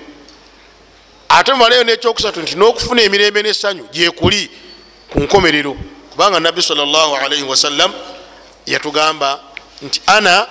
[1.30, 4.50] Ate mubaleyo nekyokusatu nti nokufuna emirembe nessanyu gyekuli
[5.14, 5.78] ku nkomerero
[6.12, 7.94] kubanga nabbi salaalaihi wasallam
[8.66, 9.40] yatugamba
[9.82, 10.48] nti ana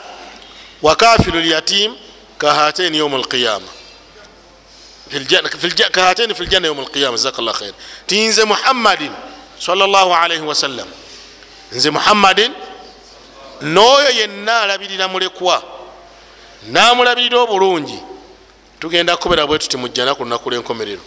[0.82, 1.94] wakafiru lyatim
[2.38, 3.68] kahataini yaum alqiyama
[5.92, 7.74] kahataini fi ljanna yaum alqiyama jazakallah khair
[8.06, 9.12] ti nze muhammadin
[9.58, 10.88] salaalaihi wasallam
[11.72, 12.52] nze muhammadin
[13.62, 15.62] n'oyo yenna alabirira mulekwa
[16.68, 17.98] namulabirira obulungi
[18.80, 21.02] tugenda kubeera bwe tuti mujjana ku lunaku lwenkomerero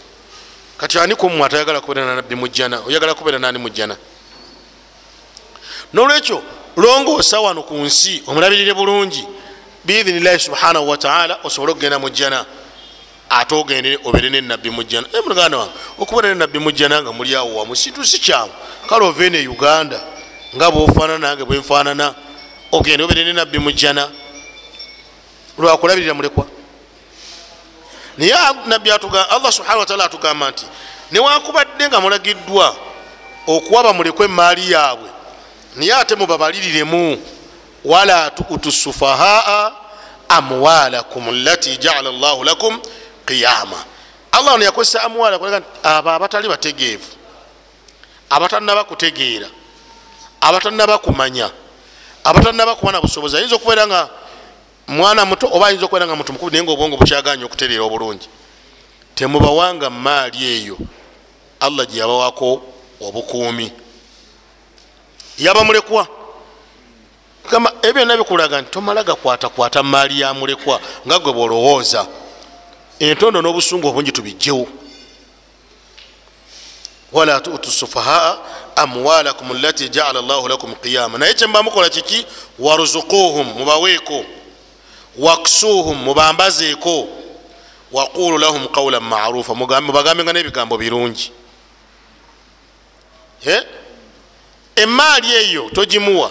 [0.78, 3.96] kati ani kummwe atayagala kubeera nanabbi mujjana oyagala kubeera nani mujjana
[5.92, 6.42] nolwekyo
[6.76, 9.26] longoosa wano ku nsi omulabirire bulungi
[9.88, 12.44] biidhinillahi subhanahu wataala osobole okugenda mujjana
[13.30, 17.76] ate ogende obere nenabbi mujjana e muluganda wange okubeera nenabbi mujjana nga muli awo wamu
[17.76, 18.52] sintu si kyangu
[18.88, 20.00] kale ove ne uganda
[20.56, 22.14] nga bwofaanana nange bwenfaanana
[22.72, 24.10] ogende obere nenabbi mujjana
[25.58, 26.46] lwakulabirira mulekwa.
[28.18, 28.34] Naye
[28.66, 30.66] nabbi allah subhana wataala atugamba nti
[31.12, 32.76] newakubadde nga mulagiddwa
[33.46, 35.08] okuwaba mulekwa emaali yaabwe
[35.76, 37.18] naye ate mubabaliremu
[37.88, 39.72] wala tuutu sufahaa
[40.28, 42.80] amwalakum lati jaala llahu lakum
[43.26, 43.84] qiyama
[44.32, 47.08] allah ono yakozesa amwala kulaga nti abo abatali bategeevu
[48.30, 49.48] abatanaba kutegeera
[50.40, 51.50] abatanaba kumanya
[52.24, 54.08] abatanaba kuba na busobozi ayinza okubeera nga
[54.88, 58.28] mwana muto oba ayinza okubeera nga muntu mukulu naye nga obwongo bukyaganya okutereera obulungi
[59.14, 60.76] temubawanga maali eyo
[61.60, 62.62] allah gyeyabawako
[63.00, 63.72] obukuumi
[65.38, 66.17] yaba mulekwa
[67.50, 72.06] gamba ebyo byonna bikulaga nti tomala gakwatakwata maali ya mulekwa nga gwe bwolowooza.
[72.98, 74.68] Entondo n'obusungu obungi tubijjewo.
[77.12, 78.38] Wala tutu sufahaa
[78.76, 82.26] amwalakum lati jaala llahu lakum qiyama naye kyemuba mukola kiki?
[82.58, 84.24] Waruzukuhum mubaweeko.
[85.18, 87.08] Waksuhum mubambazeeko.
[87.92, 91.32] Waqulu lahum qawlan marufa mubagambenga n'ebigambo birungi.
[94.76, 96.30] Emaali eyo togimuwa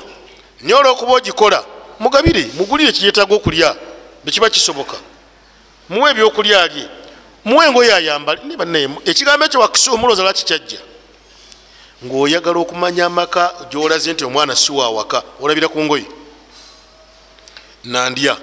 [0.62, 1.64] naye olwokuba ogikola.
[2.00, 3.76] Mugabire mugulire kiyetaga okulya
[4.24, 4.98] bekiba kisoboka.
[5.90, 6.86] Muwe ebyokulya alye
[7.46, 8.42] muwe engoye ayambale.
[9.06, 10.80] Ekigambo ekyo wakisuumulooza lwaki kyajja?
[12.06, 16.06] Ngaoyagala okumanya amaka gyolaze nti omwana siwaawaka olabira ku ngoye.
[17.84, 18.38] Nandya.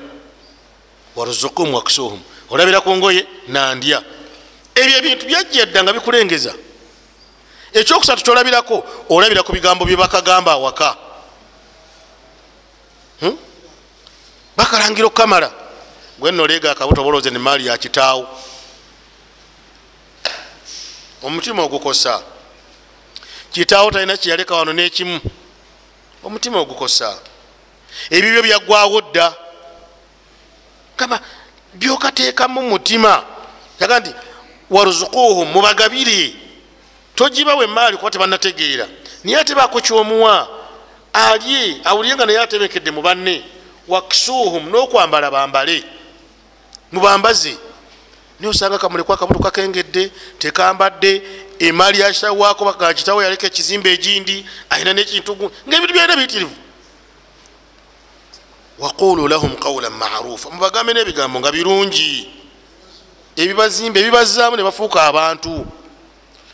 [1.17, 4.03] Warzukum waksuhum olabira ku ngoye nandya.
[4.75, 6.55] Ebyo ebintu byajja dda nga bikulengeza.
[7.73, 11.04] Ekyokusatu kyolabirako olabira ku bigambo byebakagamba awaka?
[14.57, 15.53] Bakalangira okukamala
[16.19, 18.29] gwenolega akabuto bolooze ne maali yakitaawo
[21.23, 22.23] omutima ogukosa.
[23.53, 25.21] Kitaawo talina kyeyaleka wano nekimu.
[26.25, 27.19] Omutima ogukosa.
[28.11, 29.35] Ebibyo byaggwawo dda.
[30.97, 31.21] Kaba
[31.75, 33.25] byokateekamu mutima.
[33.81, 34.15] Yaga nti
[34.71, 36.37] waruzukuhum mubagabire.
[37.15, 38.89] Togibawe emaali kuba tebanategeera
[39.25, 40.64] naye atebaako kyomuwa
[41.15, 43.43] alye awulire nga naye atebekedde mu banne
[43.89, 45.85] waksuhum n'okwambala bambale.
[46.93, 47.57] Mubambaze
[48.41, 51.23] naye osanga kamulekw akabuto kakengedde tekambadde
[51.59, 56.57] emaali yakitawaako bakakitawo yaleka ekizimba egindi alina nekintu ngaebintu byalina biyitirivu.
[58.79, 62.29] Waqulu lahum qawlan marufa mubagambe n'ebigambo nga birungi.
[63.37, 65.67] Ebibazimba ebibazaamu nebafuuka abantu.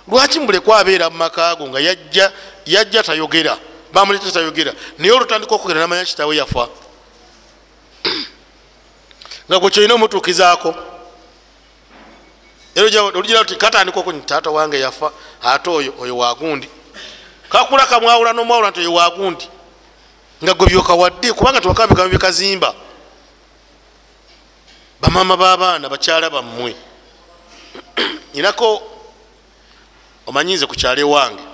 [0.09, 2.33] Lwaki mulekw abeera mumakago nga yajja
[2.67, 3.57] yajja tayogera
[3.93, 6.69] bamuleta tayogera naye olutandika okwogera namanya kitawe yafa.
[9.49, 10.75] Nga gwe kyolina omutuukizaako.
[13.15, 15.13] Olugira ti katandika oku taata wange yafa
[15.43, 16.69] ate oyo oyo wagundi
[17.49, 19.49] kakula kamwawula nomwawula nti oyo wagundi
[20.45, 22.75] nga gwe byokawadde kubanga tewakaba bigambo byekazimba
[25.01, 26.77] bamama babaana bakyala bammwe.
[28.39, 28.83] Inako
[30.27, 31.50] omanyize ku kyalo ewange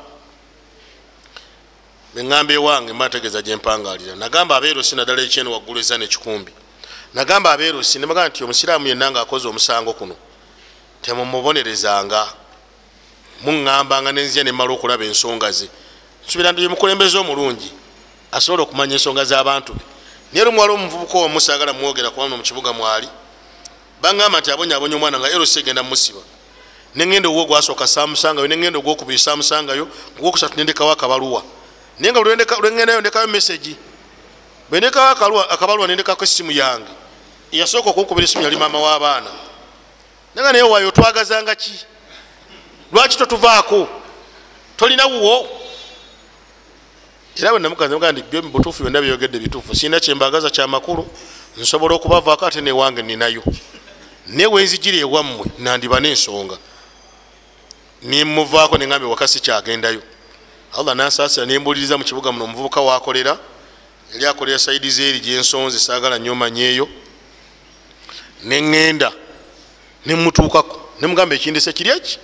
[2.16, 6.52] beŋamba ewange mbategeeza gyempangalira nagamba abeerosi naddala ekyeno waggulu eza nekikumbi
[7.12, 10.16] nagamba abeerosi nebagamba nti omusiraamu yenna nga akoze omusango kuno
[11.02, 12.26] temumubonerezanga.
[13.44, 15.68] Muŋambanga nenzija nemala okulaba ensonga ze.
[16.26, 17.70] Nsubira ndi mukulembeze omulungi
[18.32, 19.84] asobola okumanya ensonga z'abantu be.
[20.32, 23.08] Naye lumwala omuvubuka owamu saagala mwogera kubana mukibuga mwali.
[24.02, 26.20] Baŋamba nti abonyabonya omwana nga erosi egenda mumusiba
[26.96, 29.88] neŋenda ogwo gwasooka samusangayo neŋenda ogwokubiri samusangayo
[30.18, 31.42] gwokusatu nendekawo akabaluwa
[31.98, 32.20] naye nga
[32.60, 33.76] lwengendayo ndekayo mesagi
[34.70, 36.92] bwendekawo akabaluwa nendekako esimu yange
[37.52, 39.30] eyasooka okwokubira esimu yali maama w'abaana.
[40.34, 41.72] Naga naye waayo otwagazanga ki?
[42.92, 43.88] Lwaki totuvaako?
[44.76, 45.48] Tolina wuwo?
[47.36, 49.74] Era bwenamugaa ndi byo butuufu byonna byogedde bituufu.
[49.74, 51.08] Sirina kyembagaza kyamakulu
[51.56, 53.42] nsobola okubavaako ate newange ninayo.
[54.26, 56.58] Naye wenzijira ewammwe nandiba nensonga.
[58.02, 60.02] Nimuvaako neŋambe wakasi kyagendayo
[60.78, 62.44] allah nansasira nembuliriza mukibuga muno.
[62.44, 63.38] Omuvubuka wakolera
[64.12, 66.88] yali akolera saidi zeeri gyensonze sagala nyo manyeeyo
[68.44, 69.12] neŋŋenda
[70.06, 72.18] nemutuukako nemugamba ekindese kiryaki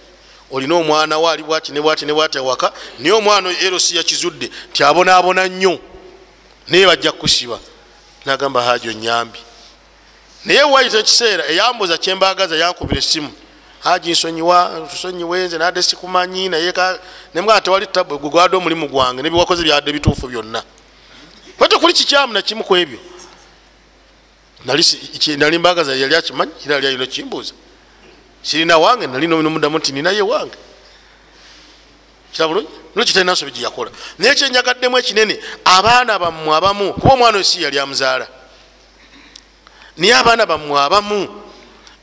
[0.50, 5.78] olina omwana we ali bwati nebwati nebwati awaka naye omwana erosi yakizudde ti abonaabona nnyo.
[6.68, 7.59] Naye bajja kukusiba.
[8.24, 9.38] Nagamba haji onyambi
[10.44, 13.32] naye wayita ekiseera eyambuza kyembagaza yankubira esimu
[13.85, 16.72] haji nsonyiwa tusonyiwenze nadde sikumanyi naye
[17.35, 20.62] nemugamba tewali tabu gwe gwadde omulimu gwange nebiwakoze byadde bituufu byonna.
[21.59, 22.99] Kwete kuli kikyamu nakimu ku ebyo.
[25.37, 27.55] Nali mbagaza yali akimanyi era ali alina kimbuuza
[28.43, 30.57] sirina wange nali nomudamu nti ninaye wange.
[32.33, 37.78] Kirabulungi nokitalina nsobi gyeyakola naye kyenyagaddemu ekinene abaana bammwe abamu kuba omwana oyo si yali
[37.78, 38.28] amuzaala
[39.97, 41.43] naye abaana bammwe abamu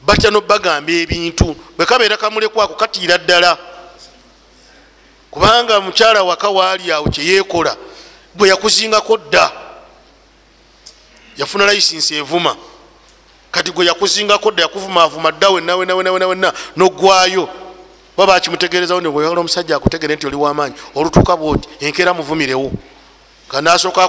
[0.01, 3.57] batya nobagamba ebintu bwekabeera kamulekwako katiira ddala.
[5.31, 7.75] Kubanga mukyala waka waali awo kyeyekola
[8.35, 9.51] bwe yakuzingako dda.
[11.37, 12.55] Yafuna layisinsi evuma.
[13.51, 17.49] Kati gwe yakuzingako dda yakuvumavuma dda wenna wenna wenna wenna wenna nogwayo
[18.17, 22.71] baba bakimutegerezawo nibweyagala omusajja akutegere nti oli wamaanyi olutuuka bwoti enkeera muvumirewo.
[23.47, 24.03] Kanasooka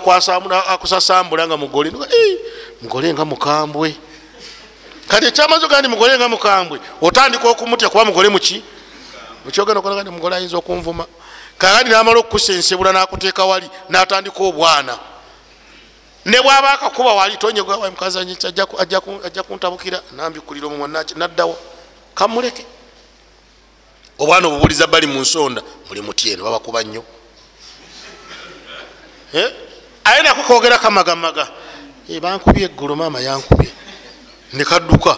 [0.68, 1.92] akusasambula nga mugole
[2.82, 3.96] mugole nga mukambwe
[5.10, 8.62] kati ekyamazo gandi mugole nga mukambwe otandika okumutya kuba mugole muki?
[9.44, 11.06] Mukyogenda okola gandi mugole ayinza okunvuma.
[11.58, 14.98] Kagandi namala okukusensebula nakuteeka wali natandika obwana.
[16.24, 18.18] Ne bwaba akakuba wali tonyegawa mukazi
[18.78, 21.56] ajja kuntabukira nambikulira omumwa naddawa
[22.14, 22.64] kamuleke.
[24.18, 27.04] Obwana obubuliza bali mu nsonda muli mutyeno babakuba nnyo.
[30.04, 31.48] Aye nako kogera kamagamaga.
[32.20, 33.59] Bankubye eggulu maama yankubye
[34.52, 35.16] nekadduka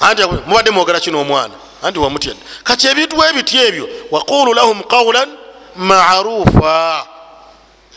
[0.00, 5.28] anti mubadde mwogera kino omwana anti wamutyadde kati ebintu ebiti ebyo waqulu lahum qawlan
[5.76, 7.06] marufa.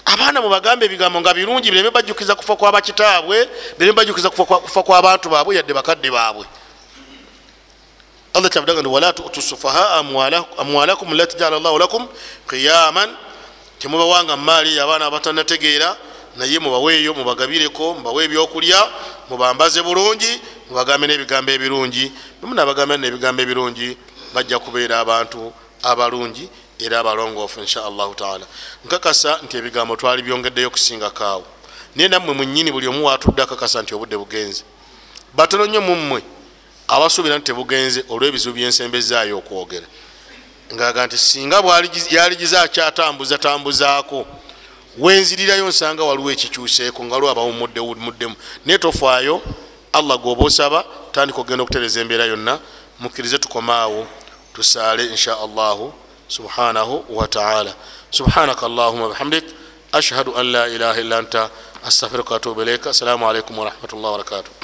[0.05, 5.73] Abaana mubagambe ebigambo nga birungi bireme bajjukiza kufa kwabakitaabwe bireme bajjukiza kufa kwabantu baabwe yadde
[5.73, 6.45] bakadde baabwe.
[8.33, 10.03] Allah kyavudaga nti wala tutu sufahaa
[10.57, 12.07] amwalakum lati jaala llahu lakum
[12.49, 13.09] qiyaman.
[13.79, 15.95] Temubawanga mumaali abaana abatanategeera
[16.37, 18.89] naye mubaweeyo mubagabireko mubawe ebyokulya
[19.29, 20.41] mubambaze bulungi
[20.71, 23.97] mubagambe n'ebigambo ebirungi bemunabagambe n'ebigambo ebirungi
[24.33, 25.51] bajja kubeera abantu
[25.83, 26.49] abalungi
[26.79, 28.45] era abalongoofu insha allahu taala.
[28.85, 31.45] Nkakasa nti ebigambo twali byongeddeyo kusingakaawo
[31.95, 34.63] naye nammwe mwenyini buli omu watudde akakasa nti obudde bugenze.
[35.33, 36.23] Batono nnyo mummwe
[36.87, 39.87] abasuubira nti tebugenze olw'ebizibu byensembezaayo okwogera.
[40.73, 41.57] Ngaga nti singa
[42.09, 44.25] yaligiza akyatambuza tambuzaako.
[44.97, 49.41] Wenzirirayo nsanga waliwo ekikyuseeko nga lwaba wumuddemu naye tofaayo
[49.93, 52.59] allah gwoba osaba tandika okgenda okutereza embeera yonna
[52.99, 54.07] mukkirize tukomaawo
[54.53, 55.93] tusaale insha allahu
[56.27, 57.73] subhanahu wataala
[58.11, 59.45] subhanaka allahuma bihamdik
[59.91, 61.49] ashhadu an la ilaha illa anta
[61.85, 64.61] astafiruka watubu ilaika assalamu alaikum warahmatullahi wabarakatuh